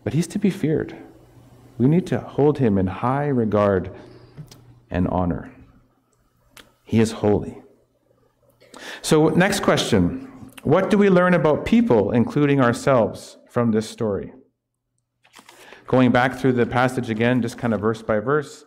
But 0.04 0.12
he's 0.12 0.26
to 0.28 0.38
be 0.38 0.50
feared. 0.50 0.94
We 1.78 1.88
need 1.88 2.06
to 2.08 2.20
hold 2.20 2.58
him 2.58 2.76
in 2.76 2.86
high 2.86 3.28
regard 3.28 3.90
and 4.90 5.08
honor. 5.08 5.50
He 6.84 7.00
is 7.00 7.12
holy. 7.12 7.62
So, 9.00 9.28
next 9.28 9.60
question 9.60 10.52
What 10.64 10.90
do 10.90 10.98
we 10.98 11.08
learn 11.08 11.32
about 11.32 11.64
people, 11.64 12.10
including 12.10 12.60
ourselves, 12.60 13.38
from 13.48 13.70
this 13.70 13.88
story? 13.88 14.32
Going 15.88 16.12
back 16.12 16.38
through 16.38 16.52
the 16.52 16.66
passage 16.66 17.08
again, 17.08 17.40
just 17.40 17.56
kind 17.56 17.72
of 17.72 17.80
verse 17.80 18.02
by 18.02 18.20
verse. 18.20 18.66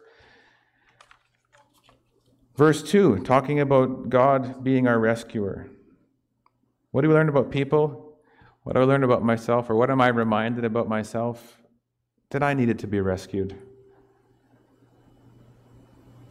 Verse 2.58 2.82
2, 2.82 3.20
talking 3.20 3.60
about 3.60 4.10
God 4.10 4.64
being 4.64 4.88
our 4.88 5.00
rescuer. 5.00 5.70
What 6.90 7.02
do 7.02 7.10
we 7.10 7.14
learn 7.14 7.30
about 7.30 7.52
people? 7.52 8.18
What 8.64 8.74
do 8.74 8.82
I 8.82 8.86
learn 8.86 9.04
about 9.04 9.24
myself? 9.24 9.70
Or 9.70 9.76
what 9.76 9.92
am 9.92 10.02
I 10.02 10.08
reminded 10.08 10.66
about 10.66 10.90
myself? 10.90 11.62
That 12.32 12.42
I 12.42 12.56
needed 12.56 12.80
to 12.80 12.88
be 12.88 13.00
rescued. 13.00 13.56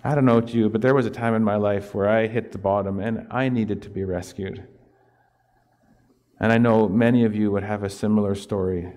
I 0.02 0.16
don't 0.16 0.24
know 0.24 0.38
about 0.38 0.52
you, 0.52 0.68
but 0.68 0.80
there 0.80 0.94
was 0.94 1.06
a 1.06 1.10
time 1.10 1.34
in 1.34 1.44
my 1.44 1.56
life 1.56 1.94
where 1.94 2.08
I 2.08 2.26
hit 2.26 2.50
the 2.50 2.58
bottom 2.58 2.98
and 2.98 3.28
I 3.30 3.48
needed 3.48 3.80
to 3.82 3.90
be 3.90 4.02
rescued. 4.02 4.66
And 6.40 6.50
I 6.50 6.58
know 6.58 6.88
many 6.88 7.24
of 7.24 7.36
you 7.36 7.52
would 7.52 7.62
have 7.62 7.84
a 7.84 7.90
similar 7.90 8.34
story. 8.34 8.92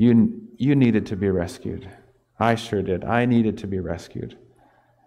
You, 0.00 0.40
you 0.56 0.76
needed 0.76 1.04
to 1.06 1.16
be 1.16 1.28
rescued. 1.28 1.86
I 2.38 2.54
sure 2.54 2.80
did. 2.80 3.04
I 3.04 3.26
needed 3.26 3.58
to 3.58 3.66
be 3.66 3.80
rescued. 3.80 4.38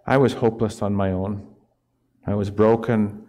I 0.06 0.18
was 0.18 0.34
hopeless 0.34 0.84
on 0.84 0.94
my 0.94 1.12
own. 1.12 1.48
I 2.28 2.36
was 2.36 2.52
broken 2.52 3.26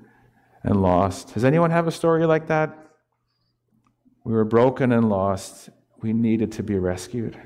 and 0.62 0.82
lost. 0.82 1.32
Does 1.32 1.42
anyone 1.42 1.70
have 1.70 1.86
a 1.86 1.90
story 1.90 2.26
like 2.26 2.48
that? 2.48 2.76
We 4.24 4.34
were 4.34 4.44
broken 4.44 4.92
and 4.92 5.08
lost. 5.08 5.70
We 6.02 6.12
needed 6.12 6.52
to 6.52 6.62
be 6.62 6.78
rescued. 6.78 7.40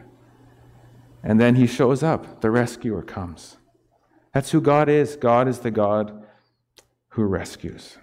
And 1.23 1.41
then 1.41 1.55
he 1.55 1.69
shows 1.69 2.03
up. 2.03 2.41
The 2.41 2.51
rescuer 2.51 3.03
comes. 3.03 3.57
That's 4.35 4.51
who 4.51 4.61
God 4.61 4.89
is. 4.89 5.15
God 5.15 5.47
is 5.47 5.61
the 5.61 5.71
God 5.71 6.25
who 7.11 7.23
rescues. 7.23 7.99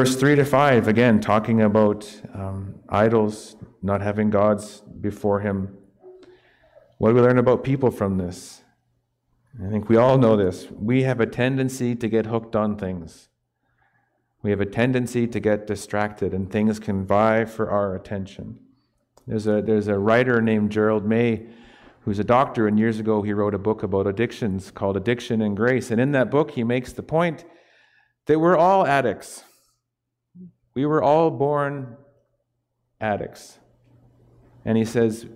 Verse 0.00 0.16
3 0.16 0.36
to 0.36 0.46
5, 0.46 0.88
again, 0.88 1.20
talking 1.20 1.60
about 1.60 2.10
um, 2.32 2.76
idols, 2.88 3.56
not 3.82 4.00
having 4.00 4.30
gods 4.30 4.82
before 5.02 5.40
him. 5.40 5.76
What 6.96 7.10
do 7.10 7.16
we 7.16 7.20
learn 7.20 7.36
about 7.36 7.64
people 7.64 7.90
from 7.90 8.16
this? 8.16 8.62
I 9.62 9.68
think 9.68 9.90
we 9.90 9.98
all 9.98 10.16
know 10.16 10.38
this. 10.38 10.68
We 10.70 11.02
have 11.02 11.20
a 11.20 11.26
tendency 11.26 11.94
to 11.96 12.08
get 12.08 12.24
hooked 12.24 12.56
on 12.56 12.78
things. 12.78 13.28
We 14.40 14.50
have 14.52 14.62
a 14.62 14.64
tendency 14.64 15.26
to 15.26 15.38
get 15.38 15.66
distracted, 15.66 16.32
and 16.32 16.50
things 16.50 16.78
can 16.78 17.04
vie 17.04 17.44
for 17.44 17.68
our 17.70 17.94
attention. 17.94 18.58
There's 19.26 19.46
a, 19.46 19.60
there's 19.60 19.88
a 19.88 19.98
writer 19.98 20.40
named 20.40 20.72
Gerald 20.72 21.04
May 21.04 21.44
who's 22.06 22.18
a 22.18 22.24
doctor, 22.24 22.66
and 22.66 22.78
years 22.78 22.98
ago 23.00 23.20
he 23.20 23.34
wrote 23.34 23.52
a 23.52 23.58
book 23.58 23.82
about 23.82 24.06
addictions 24.06 24.70
called 24.70 24.96
Addiction 24.96 25.42
and 25.42 25.54
Grace. 25.54 25.90
And 25.90 26.00
in 26.00 26.12
that 26.12 26.30
book, 26.30 26.52
he 26.52 26.64
makes 26.64 26.94
the 26.94 27.02
point 27.02 27.44
that 28.24 28.38
we're 28.38 28.56
all 28.56 28.86
addicts. 28.86 29.44
We 30.74 30.86
were 30.86 31.02
all 31.02 31.30
born 31.30 31.96
addicts. 33.00 33.58
And 34.64 34.76
he 34.76 34.84
says 34.84 35.26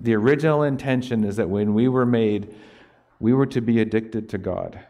the 0.00 0.14
original 0.14 0.62
intention 0.62 1.24
is 1.24 1.36
that 1.36 1.48
when 1.48 1.74
we 1.74 1.88
were 1.88 2.06
made, 2.06 2.54
we 3.20 3.32
were 3.32 3.46
to 3.46 3.60
be 3.60 3.80
addicted 3.80 4.28
to 4.30 4.38
God. 4.38 4.80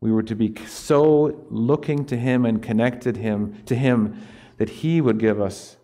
We 0.00 0.10
were 0.12 0.22
to 0.22 0.34
be 0.34 0.54
so 0.66 1.46
looking 1.50 2.04
to 2.06 2.16
him 2.16 2.44
and 2.44 2.62
connected 2.62 3.16
him 3.18 3.62
to 3.66 3.74
him 3.74 4.18
that 4.58 4.68
he 4.68 5.00
would 5.00 5.18
give 5.18 5.40
us 5.40 5.76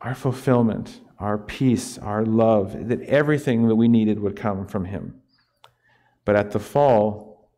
our 0.00 0.14
fulfillment, 0.14 1.00
our 1.18 1.38
peace, 1.38 1.96
our 1.98 2.24
love, 2.24 2.88
that 2.88 3.00
everything 3.02 3.68
that 3.68 3.74
we 3.74 3.88
needed 3.88 4.20
would 4.20 4.36
come 4.36 4.66
from 4.66 4.84
him. 4.84 5.20
But 6.24 6.36
at 6.36 6.50
the 6.50 6.58
fall, 6.58 7.50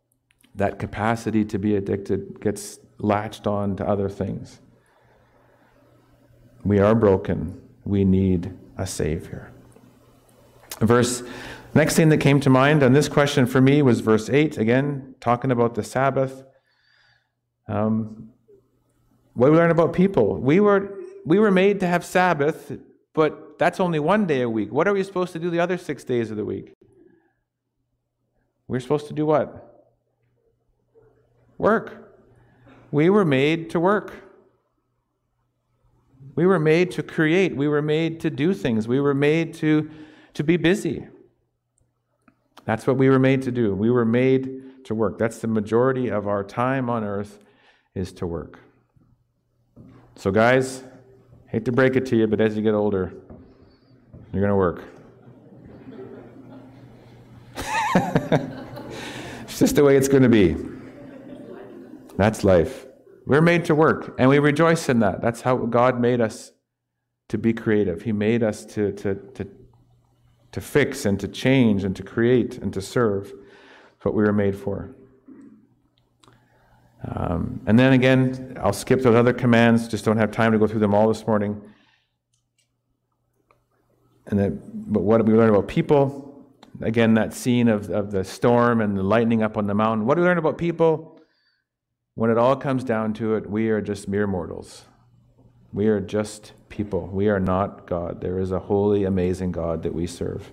that 0.55 0.79
capacity 0.79 1.45
to 1.45 1.59
be 1.59 1.77
addicted 1.77 2.40
gets 2.40 2.79
latched 2.98 3.46
on 3.46 3.76
to 3.76 3.88
other 3.88 4.09
things. 4.09 4.61
We 6.64 6.78
are 6.78 6.94
broken. 6.94 7.61
We 7.85 8.04
need 8.04 8.52
a 8.76 8.87
Savior. 8.87 9.52
Verse, 10.80 11.22
next 11.74 11.96
thing 11.96 12.09
that 12.11 12.18
came 12.18 12.40
to 12.40 12.50
mind 12.50 12.82
on 12.82 12.92
this 12.92 13.09
question 13.09 13.46
for 13.46 13.61
me 13.61 13.82
was 13.82 14.00
verse 14.00 14.28
8, 14.28 14.59
again, 14.59 15.14
talking 15.20 15.50
about 15.50 15.74
the 15.74 15.85
Sabbath. 15.85 16.44
Um, 17.68 18.30
what 19.35 19.50
we 19.50 19.56
learn 19.56 19.70
about 19.70 19.92
people? 19.92 20.40
We 20.40 20.61
were, 20.61 20.98
we 21.24 21.38
were 21.38 21.50
made 21.50 21.80
to 21.80 21.87
have 21.87 22.04
Sabbath, 22.04 22.72
but 23.14 23.59
that's 23.59 23.80
only 23.80 23.98
one 23.98 24.26
day 24.26 24.42
a 24.42 24.50
week. 24.50 24.72
What 24.72 24.88
are 24.88 24.92
we 24.92 25.02
supposed 25.02 25.32
to 25.32 25.38
do 25.38 25.50
the 25.50 25.61
other 25.61 25.78
six 25.78 26.04
days 26.04 26.30
of 26.30 26.37
the 26.37 26.44
week? 26.44 26.72
We're 28.68 28.80
supposed 28.80 29.09
to 29.09 29.14
do 29.14 29.26
what? 29.26 29.85
Work. 31.59 32.06
We 32.90 33.11
were 33.11 33.25
made 33.25 33.70
to 33.70 33.81
work. 33.81 34.12
We 36.35 36.46
were 36.46 36.59
made 36.59 36.90
to 36.92 37.03
create. 37.03 37.57
We 37.57 37.66
were 37.66 37.83
made 37.83 38.20
to 38.20 38.31
do 38.31 38.53
things. 38.53 38.87
We 38.87 39.01
were 39.01 39.14
made 39.14 39.55
to, 39.55 39.90
to 40.35 40.44
be 40.44 40.57
busy. 40.57 41.07
That's 42.66 42.87
what 42.87 42.99
we 42.99 43.09
were 43.09 43.18
made 43.18 43.42
to 43.42 43.53
do. 43.53 43.75
We 43.75 43.90
were 43.90 44.05
made 44.05 44.85
to 44.85 44.94
work. 44.94 45.18
That's 45.18 45.38
the 45.38 45.49
majority 45.49 46.09
of 46.09 46.29
our 46.29 46.44
time 46.44 46.90
on 46.90 47.05
earth 47.05 47.38
is 47.94 48.12
to 48.14 48.27
work. 48.27 48.61
So, 50.16 50.31
guys, 50.31 50.85
hate 51.49 51.64
to 51.64 51.72
break 51.72 51.96
it 51.96 52.07
to 52.07 52.16
you, 52.16 52.27
but 52.27 52.40
as 52.40 52.57
you 52.57 52.62
get 52.62 52.75
older, 52.75 53.14
you're 54.33 54.42
going 54.42 54.51
to 54.51 54.57
work. 54.57 54.85
it's 59.42 59.59
just 59.59 59.77
the 59.77 59.85
way 59.85 59.96
it's 59.96 60.09
going 60.09 60.22
to 60.22 60.29
be. 60.29 60.75
That's 62.16 62.44
life. 62.44 62.87
We're 63.26 63.42
made 63.42 63.64
to 63.66 63.74
work, 63.74 64.14
and 64.18 64.29
we 64.31 64.38
rejoice 64.38 64.88
in 64.88 65.00
that. 65.00 65.20
That's 65.20 65.40
how 65.42 65.57
God 65.57 66.00
made 66.00 66.20
us 66.20 66.52
to 67.29 67.38
be 67.38 67.52
creative. 67.52 68.02
He 68.02 68.12
made 68.12 68.42
us 68.42 68.64
to, 68.66 68.92
to, 68.92 69.14
to, 69.35 69.48
to 70.52 70.61
fix 70.61 71.05
and 71.05 71.18
to 71.20 71.29
change 71.29 71.83
and 71.83 71.96
to 71.96 72.02
create 72.02 72.59
and 72.59 72.72
to 72.72 72.81
serve. 72.81 73.33
What 74.07 74.14
we 74.14 74.22
were 74.22 74.33
made 74.33 74.55
for. 74.55 74.94
Um, 77.05 77.61
and 77.66 77.76
then 77.76 77.92
again, 77.92 78.57
I'll 78.62 78.72
skip 78.72 79.02
those 79.02 79.16
other 79.16 79.33
commands, 79.33 79.88
just 79.88 80.05
don't 80.05 80.16
have 80.16 80.31
time 80.31 80.52
to 80.52 80.59
go 80.59 80.68
through 80.68 80.79
them 80.79 80.94
all 80.94 81.09
this 81.09 81.26
morning. 81.26 81.61
And 84.29 84.38
then, 84.38 84.62
but 84.72 85.02
what 85.02 85.18
do 85.18 85.33
we 85.33 85.37
learn 85.37 85.50
about 85.50 85.66
people? 85.66 86.46
Again, 86.83 87.14
that 87.14 87.35
scene 87.35 87.66
of, 87.66 87.90
of 87.90 88.12
the 88.12 88.22
storm 88.22 88.81
and 88.81 88.96
the 88.96 89.02
lightning 89.02 89.42
up 89.42 89.57
on 89.57 89.66
the 89.66 89.74
mountain. 89.74 90.07
What 90.07 90.14
do 90.14 90.20
we 90.20 90.29
learn 90.29 90.38
about 90.38 90.57
people? 90.57 91.15
When 92.16 92.31
it 92.31 92.38
all 92.38 92.57
comes 92.57 92.83
down 92.83 93.12
to 93.14 93.35
it, 93.35 93.48
we 93.48 93.68
are 93.68 93.83
just 93.83 94.09
mere 94.09 94.26
mortals. 94.26 94.87
We 95.70 95.88
are 95.88 96.00
just 96.00 96.55
people. 96.70 97.09
We 97.09 97.29
are 97.29 97.38
not 97.38 97.87
God. 97.87 98.22
There 98.22 98.38
is 98.38 98.50
a 98.50 98.59
holy, 98.59 99.05
amazing 99.05 99.52
God 99.52 99.83
that 99.83 99.94
we 99.94 100.07
serve, 100.07 100.50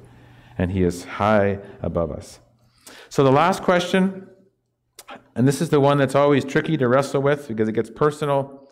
and 0.58 0.74
He 0.74 0.84
is 0.84 1.06
high 1.06 1.60
above 1.82 2.12
us. 2.12 2.42
So, 3.08 3.24
the 3.24 3.32
last 3.32 3.64
question, 3.64 4.28
and 5.36 5.48
this 5.48 5.62
is 5.62 5.70
the 5.70 5.80
one 5.80 5.98
that's 5.98 6.16
always 6.16 6.44
tricky 6.44 6.76
to 6.76 6.90
wrestle 6.90 7.22
with 7.22 7.48
because 7.48 7.70
it 7.70 7.76
gets 7.76 7.90
personal. 7.90 8.70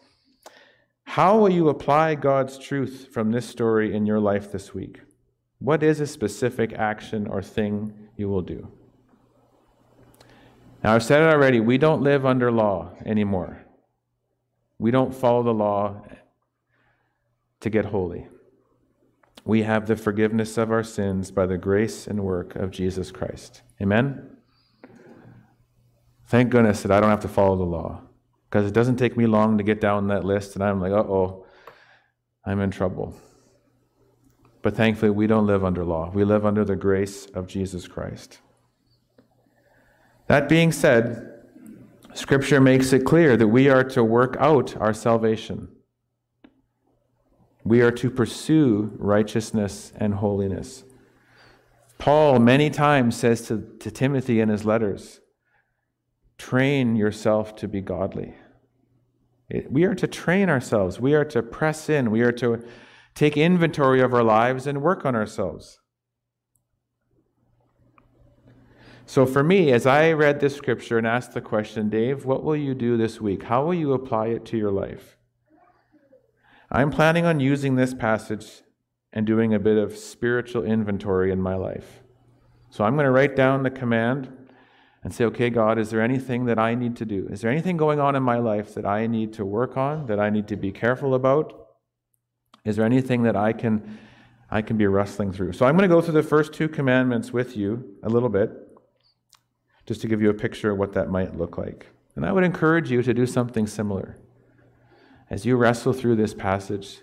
How 1.06 1.38
will 1.38 1.50
you 1.50 1.70
apply 1.70 2.16
God's 2.16 2.58
truth 2.58 3.08
from 3.14 3.32
this 3.32 3.48
story 3.48 3.96
in 3.96 4.06
your 4.06 4.20
life 4.20 4.52
this 4.52 4.74
week? 4.74 5.00
What 5.60 5.82
is 5.82 6.02
a 6.02 6.08
specific 6.08 6.74
action 6.74 7.26
or 7.26 7.42
thing 7.42 8.10
you 8.18 8.28
will 8.28 8.42
do? 8.42 8.70
Now, 10.84 10.96
I've 10.96 11.04
said 11.04 11.22
it 11.22 11.34
already 11.34 11.60
we 11.60 11.78
don't 11.78 12.02
live 12.02 12.26
under 12.26 12.52
law 12.52 12.92
anymore. 13.06 13.66
We 14.80 14.90
don't 14.90 15.14
follow 15.14 15.44
the 15.44 15.54
law 15.54 16.02
to 17.60 17.70
get 17.70 17.86
holy. 17.86 18.28
We 19.46 19.64
have 19.64 19.88
the 19.88 19.96
forgiveness 19.96 20.58
of 20.58 20.72
our 20.72 20.84
sins 20.84 21.32
by 21.32 21.46
the 21.46 21.58
grace 21.58 22.08
and 22.08 22.24
work 22.24 22.56
of 22.56 22.72
Jesus 22.72 23.12
Christ. 23.12 23.62
Amen? 23.82 24.38
Thank 26.28 26.50
goodness 26.50 26.82
that 26.84 26.92
I 26.92 27.00
don't 27.00 27.10
have 27.10 27.22
to 27.22 27.28
follow 27.28 27.58
the 27.58 27.64
law 27.64 28.02
because 28.50 28.66
it 28.66 28.74
doesn't 28.74 28.98
take 28.98 29.18
me 29.18 29.26
long 29.26 29.58
to 29.58 29.64
get 29.64 29.82
down 29.82 30.08
that 30.08 30.24
list 30.24 30.56
and 30.56 30.64
I'm 30.64 30.80
like, 30.80 30.92
uh 30.92 30.98
oh, 30.98 31.46
I'm 32.46 32.60
in 32.60 32.72
trouble. 32.72 33.16
But 34.62 34.76
thankfully, 34.76 35.12
we 35.12 35.28
don't 35.28 35.48
live 35.48 35.64
under 35.64 35.84
law. 35.84 36.12
We 36.14 36.24
live 36.24 36.46
under 36.46 36.64
the 36.64 36.76
grace 36.76 37.26
of 37.28 37.48
Jesus 37.48 37.88
Christ. 37.88 38.40
That 40.32 40.48
being 40.48 40.72
said, 40.72 41.30
Scripture 42.14 42.62
makes 42.62 42.94
it 42.94 43.04
clear 43.04 43.36
that 43.36 43.50
we 43.50 43.68
are 43.68 43.84
to 43.84 44.02
work 44.02 44.38
out 44.40 44.78
our 44.78 44.94
salvation. 44.94 45.68
We 47.66 47.82
are 47.82 47.92
to 47.92 48.10
pursue 48.10 48.94
righteousness 48.98 49.92
and 49.98 50.14
holiness. 50.14 50.86
Paul 51.98 52.40
many 52.40 52.70
times 52.70 53.18
says 53.18 53.42
to, 53.48 53.76
to 53.82 53.92
Timothy 53.92 54.40
in 54.40 54.48
his 54.48 54.64
letters, 54.64 55.20
train 56.38 56.96
yourself 56.96 57.54
to 57.58 57.68
be 57.68 57.82
godly. 57.82 58.36
It, 59.50 59.70
we 59.70 59.84
are 59.84 59.96
to 59.96 60.08
train 60.08 60.50
ourselves. 60.50 60.98
We 60.98 61.14
are 61.14 61.26
to 61.26 61.44
press 61.44 61.90
in. 61.90 62.10
We 62.10 62.22
are 62.22 62.32
to, 62.32 62.64
take 63.16 63.36
inventory 63.36 64.00
of 64.00 64.14
our 64.14 64.24
lives 64.24 64.66
and 64.66 64.82
work 64.82 65.06
on 65.06 65.14
ourselves. 65.14 65.81
So, 69.06 69.26
for 69.26 69.44
me, 69.44 69.72
as 69.72 69.86
I 69.86 70.12
read 70.12 70.40
this 70.40 70.56
scripture 70.56 70.98
and 70.98 71.06
asked 71.06 71.34
the 71.34 71.42
question, 71.42 71.90
Dave, 71.90 72.26
what 72.26 72.44
will 72.44 72.56
you 72.56 72.74
do 72.74 72.98
this 72.98 73.20
week? 73.20 73.44
How 73.44 73.66
will 73.66 73.74
you 73.74 73.94
apply 73.94 74.28
it 74.28 74.46
to 74.46 74.58
your 74.58 74.72
life? 74.72 75.18
I'm 76.72 76.92
planning 76.92 77.26
on 77.26 77.40
using 77.40 77.76
this 77.76 77.94
passage 77.94 78.62
and 79.12 79.26
doing 79.26 79.54
a 79.54 79.60
bit 79.60 79.78
of 79.78 79.98
spiritual 79.98 80.64
inventory 80.64 81.32
in 81.32 81.42
my 81.42 81.56
life. 81.56 82.02
So, 82.70 82.84
I'm 82.84 82.96
going 82.96 83.06
to 83.06 83.12
write 83.12 83.36
down 83.36 83.64
the 83.64 83.70
command 83.70 84.32
and 85.04 85.14
say, 85.14 85.26
okay, 85.26 85.50
God, 85.50 85.80
is 85.80 85.90
there 85.90 86.02
anything 86.02 86.46
that 86.46 86.60
I 86.60 86.76
need 86.76 86.96
to 86.98 87.06
do? 87.06 87.28
Is 87.32 87.42
there 87.42 87.52
anything 87.52 87.76
going 87.76 88.00
on 88.00 88.16
in 88.16 88.22
my 88.22 88.38
life 88.38 88.76
that 88.76 88.86
I 88.86 89.08
need 89.08 89.34
to 89.34 89.46
work 89.46 89.76
on, 89.76 90.06
that 90.06 90.20
I 90.20 90.30
need 90.30 90.48
to 90.50 90.56
be 90.56 90.72
careful 90.72 91.16
about? 91.16 91.70
Is 92.64 92.76
there 92.76 92.86
anything 92.86 93.24
that 93.24 93.36
I 93.36 93.54
can 93.54 94.00
I 94.54 94.62
can 94.62 94.78
be 94.78 94.86
wrestling 94.86 95.32
through? 95.32 95.54
So 95.54 95.66
I'm 95.66 95.78
going 95.78 95.90
to 95.90 95.96
go 95.96 96.02
through 96.02 96.14
the 96.14 96.24
first 96.24 96.54
two 96.54 96.68
commandments 96.68 97.32
with 97.32 97.56
you 97.56 97.96
a 98.04 98.10
little 98.10 98.30
bit, 98.30 98.52
just 99.92 100.00
to 100.00 100.08
give 100.08 100.22
you 100.22 100.30
a 100.30 100.34
picture 100.34 100.72
of 100.72 100.78
what 100.78 100.94
that 100.94 101.10
might 101.10 101.38
look 101.38 101.58
like. 101.58 101.86
And 102.16 102.26
I 102.26 102.32
would 102.32 102.46
encourage 102.46 102.90
you 102.90 103.04
to 103.04 103.14
do 103.14 103.26
something 103.26 103.68
similar. 103.68 104.16
As 105.30 105.46
you 105.46 105.58
wrestle 105.58 105.92
through 105.92 106.16
this 106.16 106.34
passage, 106.34 107.02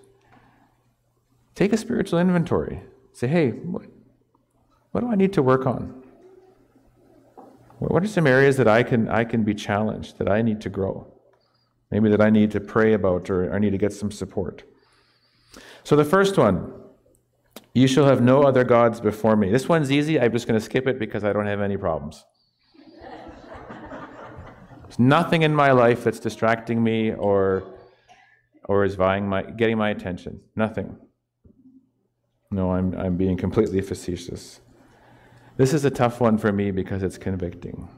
take 1.54 1.74
a 1.74 1.76
spiritual 1.76 2.18
inventory. 2.18 2.80
Say, 3.12 3.26
hey, 3.26 3.50
what, 3.50 3.82
what 4.92 5.02
do 5.02 5.10
I 5.10 5.16
need 5.16 5.34
to 5.34 5.42
work 5.42 5.66
on? 5.66 6.02
What 7.78 8.02
are 8.02 8.06
some 8.06 8.26
areas 8.26 8.56
that 8.56 8.68
I 8.68 8.82
can, 8.82 9.06
I 9.06 9.24
can 9.24 9.44
be 9.44 9.52
challenged, 9.52 10.16
that 10.16 10.30
I 10.30 10.40
need 10.40 10.62
to 10.62 10.70
grow? 10.70 11.12
Maybe 11.90 12.08
that 12.08 12.22
I 12.22 12.30
need 12.30 12.52
to 12.52 12.60
pray 12.60 12.94
about 12.94 13.28
or 13.28 13.52
I 13.52 13.58
need 13.58 13.72
to 13.72 13.78
get 13.78 13.92
some 13.92 14.10
support. 14.10 14.62
So 15.84 15.94
the 15.94 16.06
first 16.06 16.38
one, 16.38 16.72
you 17.74 17.86
shall 17.86 18.06
have 18.06 18.22
no 18.22 18.44
other 18.44 18.64
gods 18.64 18.98
before 18.98 19.36
me. 19.36 19.50
This 19.50 19.68
one's 19.68 19.92
easy. 19.92 20.18
I'm 20.18 20.32
just 20.32 20.46
going 20.46 20.58
to 20.58 20.64
skip 20.64 20.86
it 20.86 20.98
because 20.98 21.22
I 21.22 21.34
don't 21.34 21.46
have 21.46 21.60
any 21.60 21.76
problems. 21.76 22.24
Nothing 24.98 25.42
in 25.42 25.54
my 25.54 25.70
life 25.70 26.02
that's 26.02 26.18
distracting 26.18 26.82
me 26.82 27.12
or, 27.12 27.62
or 28.64 28.84
is 28.84 28.96
vying 28.96 29.28
my, 29.28 29.42
getting 29.42 29.78
my 29.78 29.90
attention. 29.90 30.40
Nothing. 30.56 30.96
No, 32.50 32.72
I'm, 32.72 32.98
I'm 32.98 33.16
being 33.16 33.36
completely 33.36 33.80
facetious. 33.80 34.60
This 35.56 35.72
is 35.72 35.84
a 35.84 35.90
tough 35.90 36.20
one 36.20 36.36
for 36.36 36.50
me 36.50 36.72
because 36.72 37.02
it's 37.02 37.18
convicting. 37.18 37.88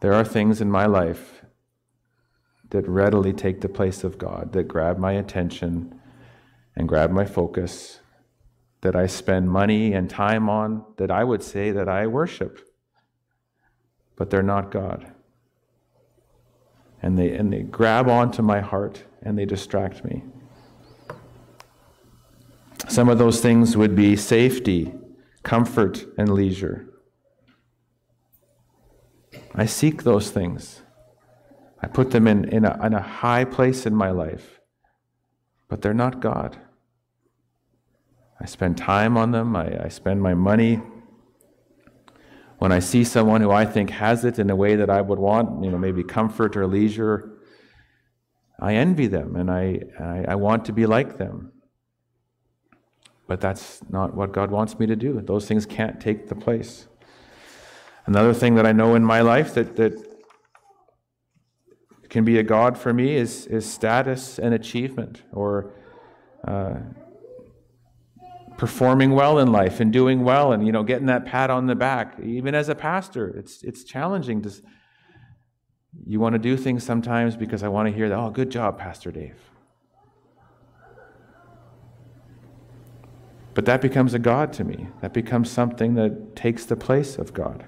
There 0.00 0.14
are 0.14 0.24
things 0.24 0.60
in 0.60 0.70
my 0.70 0.86
life 0.86 1.42
that 2.70 2.88
readily 2.88 3.32
take 3.32 3.60
the 3.60 3.68
place 3.68 4.04
of 4.04 4.18
God, 4.18 4.52
that 4.52 4.68
grab 4.68 4.98
my 4.98 5.12
attention 5.12 6.00
and 6.76 6.88
grab 6.88 7.10
my 7.10 7.24
focus, 7.24 8.00
that 8.82 8.96
I 8.96 9.06
spend 9.06 9.50
money 9.50 9.92
and 9.92 10.08
time 10.08 10.48
on, 10.48 10.84
that 10.96 11.10
I 11.10 11.24
would 11.24 11.42
say 11.42 11.70
that 11.72 11.88
I 11.88 12.06
worship, 12.06 12.60
but 14.16 14.30
they're 14.30 14.42
not 14.42 14.70
God. 14.70 15.12
And 17.02 17.18
they, 17.18 17.30
and 17.32 17.52
they 17.52 17.62
grab 17.62 18.08
onto 18.08 18.42
my 18.42 18.60
heart 18.60 19.04
and 19.22 19.38
they 19.38 19.44
distract 19.44 20.04
me. 20.04 20.24
Some 22.88 23.08
of 23.08 23.18
those 23.18 23.40
things 23.40 23.76
would 23.76 23.94
be 23.96 24.16
safety 24.16 24.92
comfort, 25.46 26.04
and 26.18 26.28
leisure. 26.28 26.92
I 29.54 29.64
seek 29.64 30.02
those 30.02 30.32
things. 30.32 30.82
I 31.80 31.86
put 31.86 32.10
them 32.10 32.26
in, 32.26 32.48
in, 32.48 32.64
a, 32.64 32.84
in 32.84 32.94
a 32.94 33.00
high 33.00 33.44
place 33.44 33.86
in 33.86 33.94
my 33.94 34.10
life, 34.10 34.58
but 35.68 35.82
they're 35.82 35.94
not 35.94 36.20
God. 36.20 36.58
I 38.40 38.46
spend 38.46 38.76
time 38.76 39.16
on 39.16 39.30
them, 39.30 39.54
I, 39.54 39.84
I 39.84 39.88
spend 39.88 40.20
my 40.20 40.34
money. 40.34 40.82
When 42.58 42.72
I 42.72 42.78
see 42.78 43.04
someone 43.04 43.40
who 43.42 43.50
I 43.50 43.66
think 43.66 43.90
has 43.90 44.24
it 44.24 44.38
in 44.38 44.48
a 44.50 44.56
way 44.56 44.76
that 44.76 44.88
I 44.88 45.00
would 45.00 45.18
want, 45.18 45.62
you 45.62 45.70
know, 45.70 45.78
maybe 45.78 46.02
comfort 46.02 46.56
or 46.56 46.66
leisure, 46.66 47.32
I 48.58 48.74
envy 48.74 49.06
them 49.06 49.36
and 49.36 49.50
I, 49.50 49.80
I, 50.00 50.24
I 50.28 50.34
want 50.36 50.64
to 50.66 50.72
be 50.72 50.86
like 50.86 51.18
them. 51.18 51.52
But 53.26 53.40
that's 53.40 53.80
not 53.90 54.14
what 54.14 54.32
God 54.32 54.50
wants 54.50 54.78
me 54.78 54.86
to 54.86 54.96
do. 54.96 55.20
Those 55.20 55.46
things 55.46 55.66
can't 55.66 56.00
take 56.00 56.28
the 56.28 56.34
place. 56.34 56.86
Another 58.06 58.32
thing 58.32 58.54
that 58.54 58.64
I 58.64 58.72
know 58.72 58.94
in 58.94 59.04
my 59.04 59.20
life 59.20 59.54
that, 59.54 59.76
that 59.76 59.92
can 62.08 62.24
be 62.24 62.38
a 62.38 62.42
God 62.42 62.78
for 62.78 62.94
me 62.94 63.16
is, 63.16 63.46
is 63.46 63.70
status 63.70 64.38
and 64.38 64.54
achievement 64.54 65.22
or 65.32 65.72
uh, 66.46 66.76
performing 68.56 69.10
well 69.10 69.38
in 69.38 69.52
life 69.52 69.80
and 69.80 69.92
doing 69.92 70.24
well 70.24 70.52
and 70.52 70.66
you 70.66 70.72
know 70.72 70.82
getting 70.82 71.06
that 71.06 71.26
pat 71.26 71.50
on 71.50 71.66
the 71.66 71.74
back 71.74 72.18
even 72.22 72.54
as 72.54 72.68
a 72.68 72.74
pastor 72.74 73.28
it's 73.28 73.62
it's 73.62 73.84
challenging 73.84 74.40
to 74.40 74.50
you 76.06 76.18
want 76.20 76.32
to 76.32 76.38
do 76.38 76.56
things 76.56 76.82
sometimes 76.82 77.36
because 77.36 77.62
i 77.62 77.68
want 77.68 77.86
to 77.86 77.94
hear 77.94 78.08
that 78.08 78.18
oh 78.18 78.30
good 78.30 78.50
job 78.50 78.78
pastor 78.78 79.10
dave 79.10 79.36
But 83.56 83.64
that 83.64 83.80
becomes 83.80 84.12
a 84.12 84.18
God 84.18 84.52
to 84.52 84.64
me. 84.64 84.88
That 85.00 85.14
becomes 85.14 85.50
something 85.50 85.94
that 85.94 86.36
takes 86.36 86.66
the 86.66 86.76
place 86.76 87.16
of 87.16 87.32
God. 87.32 87.64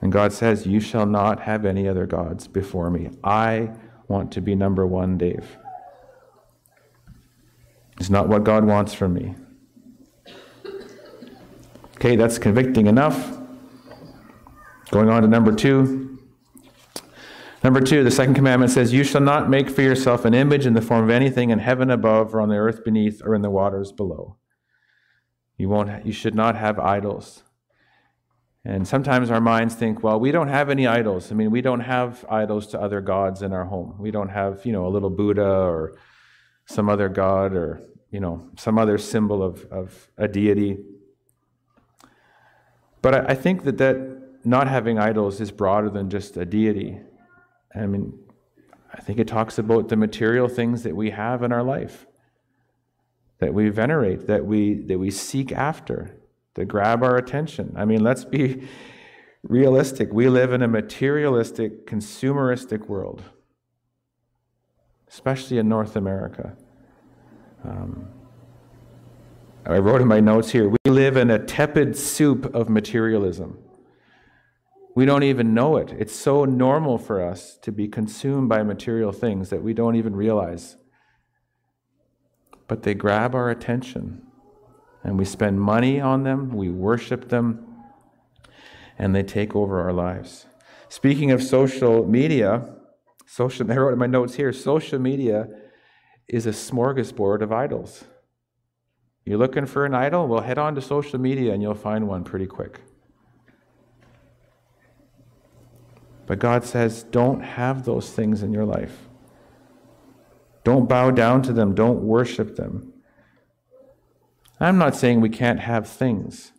And 0.00 0.10
God 0.10 0.32
says, 0.32 0.66
You 0.66 0.80
shall 0.80 1.06
not 1.06 1.42
have 1.42 1.64
any 1.64 1.86
other 1.86 2.06
gods 2.06 2.48
before 2.48 2.90
me. 2.90 3.10
I 3.22 3.70
want 4.08 4.32
to 4.32 4.40
be 4.40 4.56
number 4.56 4.84
one, 4.84 5.16
Dave. 5.16 5.58
It's 7.98 8.10
not 8.10 8.28
what 8.28 8.44
God 8.44 8.64
wants 8.64 8.94
from 8.94 9.14
me. 9.14 9.34
Okay, 11.96 12.16
that's 12.16 12.38
convicting 12.38 12.86
enough. 12.86 13.38
Going 14.90 15.08
on 15.08 15.22
to 15.22 15.28
number 15.28 15.52
two. 15.52 16.18
Number 17.62 17.80
two, 17.80 18.02
the 18.02 18.10
second 18.10 18.34
commandment 18.34 18.72
says, 18.72 18.92
You 18.92 19.04
shall 19.04 19.20
not 19.20 19.48
make 19.48 19.70
for 19.70 19.82
yourself 19.82 20.24
an 20.24 20.34
image 20.34 20.66
in 20.66 20.74
the 20.74 20.82
form 20.82 21.04
of 21.04 21.10
anything 21.10 21.50
in 21.50 21.60
heaven 21.60 21.90
above, 21.90 22.34
or 22.34 22.40
on 22.40 22.48
the 22.48 22.56
earth 22.56 22.84
beneath, 22.84 23.22
or 23.24 23.34
in 23.34 23.42
the 23.42 23.50
waters 23.50 23.92
below. 23.92 24.36
You, 25.56 25.68
won't, 25.68 26.04
you 26.04 26.12
should 26.12 26.34
not 26.34 26.56
have 26.56 26.80
idols. 26.80 27.44
And 28.64 28.86
sometimes 28.86 29.30
our 29.30 29.40
minds 29.40 29.74
think, 29.74 30.02
well, 30.02 30.18
we 30.18 30.32
don't 30.32 30.48
have 30.48 30.70
any 30.70 30.86
idols. 30.86 31.30
I 31.30 31.34
mean, 31.34 31.50
we 31.50 31.60
don't 31.60 31.80
have 31.80 32.24
idols 32.28 32.66
to 32.68 32.80
other 32.80 33.00
gods 33.00 33.42
in 33.42 33.52
our 33.52 33.64
home. 33.64 33.96
We 33.98 34.10
don't 34.10 34.28
have, 34.28 34.66
you 34.66 34.72
know, 34.72 34.86
a 34.86 34.90
little 34.90 35.10
Buddha 35.10 35.44
or 35.44 35.96
some 36.66 36.88
other 36.88 37.08
god 37.08 37.54
or, 37.54 37.82
you 38.10 38.20
know, 38.20 38.50
some 38.56 38.78
other 38.78 38.98
symbol 38.98 39.42
of, 39.42 39.64
of 39.70 40.10
a 40.16 40.28
deity. 40.28 40.78
But 43.00 43.14
I, 43.14 43.32
I 43.32 43.34
think 43.34 43.64
that 43.64 43.78
that 43.78 44.20
not 44.44 44.68
having 44.68 44.98
idols 44.98 45.40
is 45.40 45.50
broader 45.50 45.90
than 45.90 46.10
just 46.10 46.36
a 46.36 46.44
deity. 46.44 47.00
I 47.74 47.86
mean, 47.86 48.18
I 48.92 49.00
think 49.00 49.18
it 49.18 49.26
talks 49.26 49.58
about 49.58 49.88
the 49.88 49.96
material 49.96 50.48
things 50.48 50.82
that 50.82 50.94
we 50.94 51.10
have 51.10 51.42
in 51.42 51.52
our 51.52 51.62
life, 51.62 52.06
that 53.38 53.54
we 53.54 53.68
venerate, 53.68 54.26
that 54.26 54.44
we, 54.44 54.74
that 54.74 54.98
we 54.98 55.10
seek 55.10 55.52
after, 55.52 56.16
that 56.54 56.66
grab 56.66 57.02
our 57.02 57.16
attention. 57.16 57.72
I 57.76 57.84
mean, 57.84 58.02
let's 58.02 58.24
be 58.24 58.68
realistic. 59.42 60.12
We 60.12 60.28
live 60.28 60.52
in 60.52 60.62
a 60.62 60.68
materialistic, 60.68 61.86
consumeristic 61.86 62.88
world, 62.88 63.22
especially 65.12 65.58
in 65.58 65.68
North 65.68 65.94
America. 65.94 66.56
Um, 67.64 68.08
I 69.66 69.78
wrote 69.78 70.00
in 70.00 70.08
my 70.08 70.20
notes 70.20 70.50
here 70.50 70.68
we 70.68 70.78
live 70.90 71.16
in 71.16 71.30
a 71.30 71.38
tepid 71.38 71.96
soup 71.96 72.52
of 72.54 72.68
materialism. 72.68 73.58
We 74.94 75.04
don't 75.04 75.22
even 75.22 75.54
know 75.54 75.76
it. 75.76 75.92
It's 75.92 76.14
so 76.14 76.44
normal 76.44 76.98
for 76.98 77.22
us 77.22 77.56
to 77.58 77.70
be 77.70 77.88
consumed 77.88 78.48
by 78.48 78.62
material 78.62 79.12
things 79.12 79.50
that 79.50 79.62
we 79.62 79.74
don't 79.74 79.96
even 79.96 80.16
realize. 80.16 80.76
But 82.66 82.82
they 82.82 82.94
grab 82.94 83.34
our 83.34 83.50
attention, 83.50 84.22
and 85.04 85.18
we 85.18 85.24
spend 85.24 85.60
money 85.60 86.00
on 86.00 86.24
them, 86.24 86.50
we 86.50 86.70
worship 86.70 87.28
them, 87.28 87.66
and 88.98 89.14
they 89.14 89.22
take 89.22 89.54
over 89.54 89.80
our 89.80 89.92
lives. 89.92 90.46
Speaking 90.88 91.30
of 91.30 91.42
social 91.42 92.06
media, 92.06 92.81
social, 93.32 93.70
I 93.72 93.76
wrote 93.76 93.94
in 93.94 93.98
my 93.98 94.06
notes 94.06 94.34
here 94.34 94.52
social 94.52 94.98
media 94.98 95.48
is 96.28 96.46
a 96.46 96.50
smorgasbord 96.50 97.40
of 97.40 97.50
idols. 97.50 98.04
You're 99.24 99.38
looking 99.38 99.66
for 99.66 99.86
an 99.86 99.94
idol? 99.94 100.28
Well, 100.28 100.42
head 100.42 100.58
on 100.58 100.74
to 100.74 100.82
social 100.82 101.18
media 101.18 101.52
and 101.52 101.62
you'll 101.62 101.74
find 101.74 102.08
one 102.08 102.24
pretty 102.24 102.46
quick. 102.46 102.80
But 106.26 106.38
God 106.38 106.64
says, 106.64 107.04
don't 107.04 107.40
have 107.40 107.84
those 107.84 108.10
things 108.10 108.42
in 108.42 108.52
your 108.52 108.64
life. 108.64 109.08
Don't 110.64 110.88
bow 110.88 111.10
down 111.10 111.42
to 111.42 111.52
them. 111.52 111.74
Don't 111.74 112.02
worship 112.02 112.56
them. 112.56 112.92
I'm 114.60 114.78
not 114.78 114.94
saying 114.94 115.20
we 115.20 115.28
can't 115.28 115.60
have 115.60 115.88
things. 115.88 116.52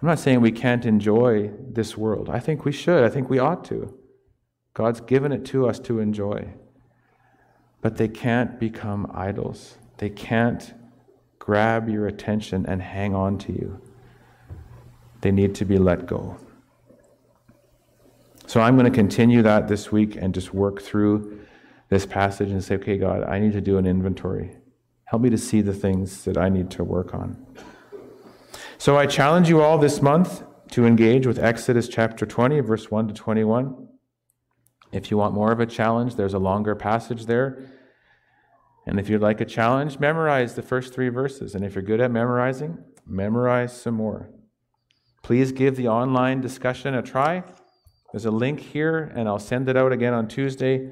I'm 0.00 0.08
not 0.08 0.18
saying 0.18 0.40
we 0.40 0.52
can't 0.52 0.86
enjoy 0.86 1.50
this 1.68 1.96
world. 1.96 2.30
I 2.30 2.38
think 2.38 2.64
we 2.64 2.72
should. 2.72 3.04
I 3.04 3.10
think 3.10 3.28
we 3.28 3.38
ought 3.38 3.64
to. 3.66 3.94
God's 4.74 5.00
given 5.00 5.32
it 5.32 5.44
to 5.46 5.68
us 5.68 5.78
to 5.80 6.00
enjoy. 6.00 6.48
but 7.82 7.96
they 7.96 8.08
can't 8.08 8.58
become 8.60 9.10
idols. 9.14 9.76
They 9.98 10.10
can't 10.10 10.74
grab 11.38 11.88
your 11.88 12.06
attention 12.06 12.66
and 12.66 12.82
hang 12.82 13.14
on 13.14 13.38
to 13.38 13.52
you. 13.52 13.80
They 15.22 15.32
need 15.32 15.54
to 15.56 15.64
be 15.64 15.78
let 15.78 16.06
go. 16.06 16.36
So 18.46 18.60
I'm 18.60 18.76
going 18.76 18.90
to 18.90 18.94
continue 18.94 19.42
that 19.42 19.68
this 19.68 19.92
week 19.92 20.16
and 20.16 20.34
just 20.34 20.52
work 20.52 20.82
through 20.82 21.40
this 21.88 22.04
passage 22.04 22.50
and 22.50 22.62
say, 22.62 22.76
okay, 22.76 22.98
God, 22.98 23.24
I 23.24 23.38
need 23.38 23.52
to 23.52 23.60
do 23.60 23.78
an 23.78 23.86
inventory. 23.86 24.56
Help 25.04 25.22
me 25.22 25.30
to 25.30 25.38
see 25.38 25.60
the 25.60 25.72
things 25.72 26.24
that 26.24 26.36
I 26.36 26.48
need 26.48 26.70
to 26.72 26.84
work 26.84 27.14
on. 27.14 27.46
So 28.78 28.96
I 28.96 29.06
challenge 29.06 29.48
you 29.48 29.60
all 29.60 29.78
this 29.78 30.00
month 30.00 30.42
to 30.72 30.86
engage 30.86 31.26
with 31.26 31.38
Exodus 31.38 31.88
chapter 31.88 32.26
20, 32.26 32.60
verse 32.60 32.90
1 32.90 33.08
to 33.08 33.14
21. 33.14 33.88
If 34.92 35.10
you 35.10 35.16
want 35.16 35.34
more 35.34 35.52
of 35.52 35.60
a 35.60 35.66
challenge, 35.66 36.16
there's 36.16 36.34
a 36.34 36.38
longer 36.38 36.74
passage 36.74 37.26
there. 37.26 37.64
And 38.86 38.98
if 38.98 39.08
you'd 39.08 39.20
like 39.20 39.40
a 39.40 39.44
challenge, 39.44 39.98
memorize 39.98 40.54
the 40.54 40.62
first 40.62 40.92
three 40.92 41.10
verses. 41.10 41.54
And 41.54 41.64
if 41.64 41.74
you're 41.74 41.82
good 41.82 42.00
at 42.00 42.10
memorizing, 42.10 42.78
memorize 43.06 43.78
some 43.78 43.94
more. 43.94 44.30
Please 45.22 45.52
give 45.52 45.76
the 45.76 45.88
online 45.88 46.40
discussion 46.40 46.94
a 46.94 47.02
try. 47.02 47.44
There's 48.12 48.24
a 48.24 48.30
link 48.30 48.58
here, 48.58 49.12
and 49.14 49.28
I'll 49.28 49.38
send 49.38 49.68
it 49.68 49.76
out 49.76 49.92
again 49.92 50.14
on 50.14 50.26
Tuesday. 50.26 50.90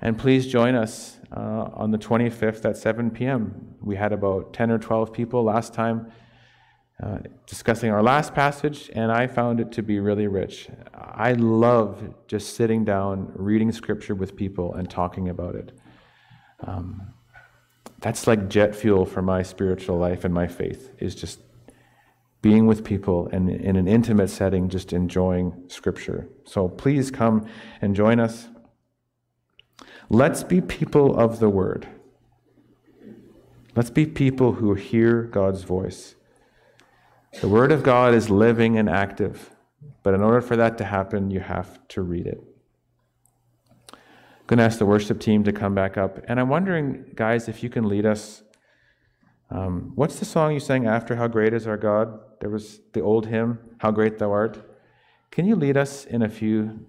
And 0.00 0.16
please 0.16 0.46
join 0.46 0.74
us 0.74 1.18
uh, 1.36 1.70
on 1.74 1.90
the 1.90 1.98
25th 1.98 2.64
at 2.64 2.76
7 2.76 3.10
p.m. 3.10 3.74
We 3.82 3.96
had 3.96 4.12
about 4.12 4.54
10 4.54 4.70
or 4.70 4.78
12 4.78 5.12
people 5.12 5.42
last 5.42 5.74
time 5.74 6.10
uh, 7.02 7.18
discussing 7.46 7.90
our 7.92 8.02
last 8.02 8.34
passage, 8.34 8.90
and 8.92 9.12
I 9.12 9.28
found 9.28 9.60
it 9.60 9.70
to 9.72 9.82
be 9.82 10.00
really 10.00 10.26
rich. 10.26 10.68
I 10.94 11.32
love 11.32 12.14
just 12.26 12.56
sitting 12.56 12.84
down, 12.84 13.30
reading 13.34 13.70
scripture 13.70 14.14
with 14.14 14.34
people, 14.34 14.74
and 14.74 14.90
talking 14.90 15.28
about 15.28 15.54
it. 15.54 15.72
Um, 16.66 17.14
that's 18.00 18.26
like 18.26 18.48
jet 18.48 18.74
fuel 18.74 19.04
for 19.04 19.22
my 19.22 19.42
spiritual 19.42 19.96
life 19.96 20.24
and 20.24 20.34
my 20.34 20.48
faith, 20.48 20.92
is 20.98 21.14
just 21.14 21.40
being 22.42 22.66
with 22.66 22.84
people 22.84 23.28
and 23.32 23.50
in 23.50 23.76
an 23.76 23.88
intimate 23.88 24.28
setting, 24.28 24.68
just 24.68 24.92
enjoying 24.92 25.64
scripture. 25.68 26.28
So 26.44 26.68
please 26.68 27.10
come 27.10 27.46
and 27.80 27.94
join 27.94 28.20
us. 28.20 28.48
Let's 30.08 30.42
be 30.42 30.60
people 30.60 31.16
of 31.18 31.38
the 31.38 31.48
word. 31.48 31.86
Let's 33.76 33.90
be 33.90 34.06
people 34.06 34.54
who 34.54 34.74
hear 34.74 35.22
God's 35.22 35.62
voice. 35.62 36.14
The 37.40 37.48
Word 37.48 37.70
of 37.72 37.82
God 37.82 38.14
is 38.14 38.30
living 38.30 38.78
and 38.78 38.88
active, 38.88 39.54
but 40.02 40.14
in 40.14 40.22
order 40.22 40.40
for 40.40 40.56
that 40.56 40.78
to 40.78 40.84
happen, 40.84 41.30
you 41.30 41.40
have 41.40 41.86
to 41.88 42.02
read 42.02 42.26
it. 42.26 42.42
I'm 43.92 43.98
going 44.46 44.58
to 44.58 44.64
ask 44.64 44.78
the 44.78 44.86
worship 44.86 45.20
team 45.20 45.44
to 45.44 45.52
come 45.52 45.74
back 45.74 45.96
up. 45.96 46.18
And 46.26 46.40
I'm 46.40 46.48
wondering, 46.48 47.04
guys, 47.14 47.48
if 47.48 47.62
you 47.62 47.68
can 47.68 47.88
lead 47.88 48.06
us. 48.06 48.42
Um, 49.50 49.92
what's 49.94 50.18
the 50.18 50.24
song 50.24 50.52
you 50.52 50.60
sang 50.60 50.86
after 50.86 51.16
How 51.16 51.28
Great 51.28 51.52
Is 51.52 51.66
Our 51.66 51.76
God? 51.76 52.18
There 52.40 52.50
was 52.50 52.80
the 52.92 53.02
old 53.02 53.26
hymn, 53.26 53.58
How 53.78 53.90
Great 53.90 54.18
Thou 54.18 54.32
Art. 54.32 54.58
Can 55.30 55.44
you 55.44 55.54
lead 55.54 55.76
us 55.76 56.06
in 56.06 56.22
a 56.22 56.28
few 56.28 56.86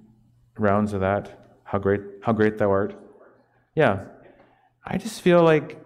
rounds 0.58 0.94
of 0.94 1.02
that? 1.02 1.60
How 1.64 1.78
great, 1.78 2.02
how 2.24 2.34
great 2.34 2.58
thou 2.58 2.72
art. 2.72 2.96
Yeah. 3.76 4.06
I 4.84 4.98
just 4.98 5.22
feel 5.22 5.44
like 5.44 5.80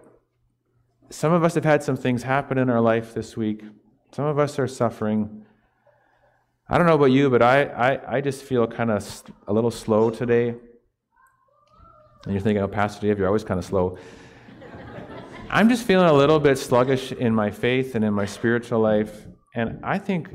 some 1.10 1.32
of 1.32 1.44
us 1.44 1.54
have 1.56 1.64
had 1.64 1.82
some 1.82 1.96
things 1.96 2.22
happen 2.22 2.56
in 2.56 2.70
our 2.70 2.80
life 2.80 3.12
this 3.12 3.36
week 3.36 3.62
some 4.14 4.26
of 4.26 4.38
us 4.38 4.60
are 4.60 4.68
suffering. 4.68 5.44
I 6.68 6.78
don't 6.78 6.86
know 6.86 6.94
about 6.94 7.06
you, 7.06 7.30
but 7.30 7.42
I, 7.42 7.64
I, 7.64 8.16
I 8.16 8.20
just 8.20 8.44
feel 8.44 8.64
kind 8.68 8.92
of 8.92 9.24
a 9.48 9.52
little 9.52 9.72
slow 9.72 10.08
today. 10.08 10.50
And 10.50 12.32
you're 12.32 12.40
thinking, 12.40 12.62
oh, 12.62 12.68
Pastor 12.68 13.08
Dave, 13.08 13.18
you're 13.18 13.26
always 13.26 13.42
kind 13.42 13.58
of 13.58 13.64
slow. 13.66 13.98
I'm 15.50 15.68
just 15.68 15.84
feeling 15.84 16.06
a 16.06 16.12
little 16.12 16.38
bit 16.38 16.58
sluggish 16.58 17.10
in 17.10 17.34
my 17.34 17.50
faith 17.50 17.96
and 17.96 18.04
in 18.04 18.14
my 18.14 18.24
spiritual 18.24 18.78
life. 18.78 19.26
And 19.52 19.80
I 19.82 19.98
think 19.98 20.28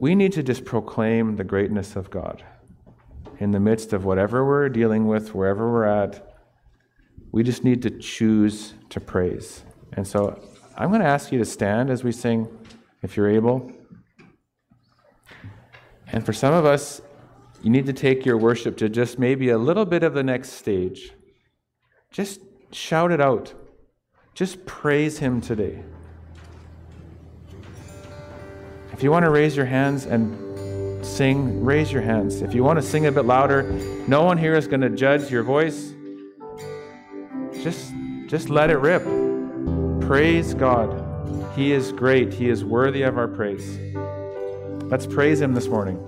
we 0.00 0.16
need 0.16 0.32
to 0.32 0.42
just 0.42 0.64
proclaim 0.64 1.36
the 1.36 1.44
greatness 1.44 1.94
of 1.94 2.10
God 2.10 2.42
in 3.38 3.52
the 3.52 3.60
midst 3.60 3.92
of 3.92 4.04
whatever 4.04 4.44
we're 4.44 4.68
dealing 4.68 5.06
with, 5.06 5.36
wherever 5.36 5.70
we're 5.70 5.84
at. 5.84 6.34
We 7.30 7.44
just 7.44 7.62
need 7.62 7.80
to 7.82 7.90
choose 7.90 8.74
to 8.88 8.98
praise. 8.98 9.62
And 9.92 10.04
so 10.04 10.42
I'm 10.76 10.88
going 10.88 11.00
to 11.00 11.06
ask 11.06 11.30
you 11.30 11.38
to 11.38 11.44
stand 11.44 11.88
as 11.88 12.02
we 12.02 12.10
sing, 12.10 12.48
if 13.02 13.16
you're 13.16 13.30
able. 13.30 13.70
And 16.08 16.26
for 16.26 16.32
some 16.32 16.52
of 16.52 16.64
us, 16.64 17.00
you 17.62 17.70
need 17.70 17.86
to 17.86 17.92
take 17.92 18.26
your 18.26 18.36
worship 18.36 18.76
to 18.78 18.88
just 18.88 19.18
maybe 19.18 19.50
a 19.50 19.58
little 19.58 19.84
bit 19.84 20.02
of 20.02 20.14
the 20.14 20.22
next 20.22 20.52
stage. 20.52 21.12
Just 22.10 22.40
shout 22.72 23.12
it 23.12 23.20
out. 23.20 23.54
Just 24.34 24.66
praise 24.66 25.18
Him 25.18 25.40
today. 25.40 25.82
If 28.92 29.02
you 29.02 29.10
want 29.10 29.24
to 29.24 29.30
raise 29.30 29.56
your 29.56 29.66
hands 29.66 30.06
and 30.06 31.04
sing, 31.06 31.64
raise 31.64 31.92
your 31.92 32.02
hands. 32.02 32.42
If 32.42 32.54
you 32.54 32.64
want 32.64 32.78
to 32.78 32.82
sing 32.82 33.06
a 33.06 33.12
bit 33.12 33.24
louder, 33.24 33.62
no 34.08 34.24
one 34.24 34.38
here 34.38 34.54
is 34.54 34.66
going 34.66 34.80
to 34.80 34.90
judge 34.90 35.30
your 35.30 35.42
voice. 35.42 35.92
Just, 37.62 37.92
just 38.26 38.50
let 38.50 38.70
it 38.70 38.78
rip. 38.78 39.23
Praise 40.06 40.52
God. 40.52 41.02
He 41.56 41.72
is 41.72 41.90
great. 41.90 42.34
He 42.34 42.50
is 42.50 42.62
worthy 42.62 43.02
of 43.02 43.16
our 43.16 43.26
praise. 43.26 43.78
Let's 44.90 45.06
praise 45.06 45.40
Him 45.40 45.54
this 45.54 45.66
morning. 45.66 45.98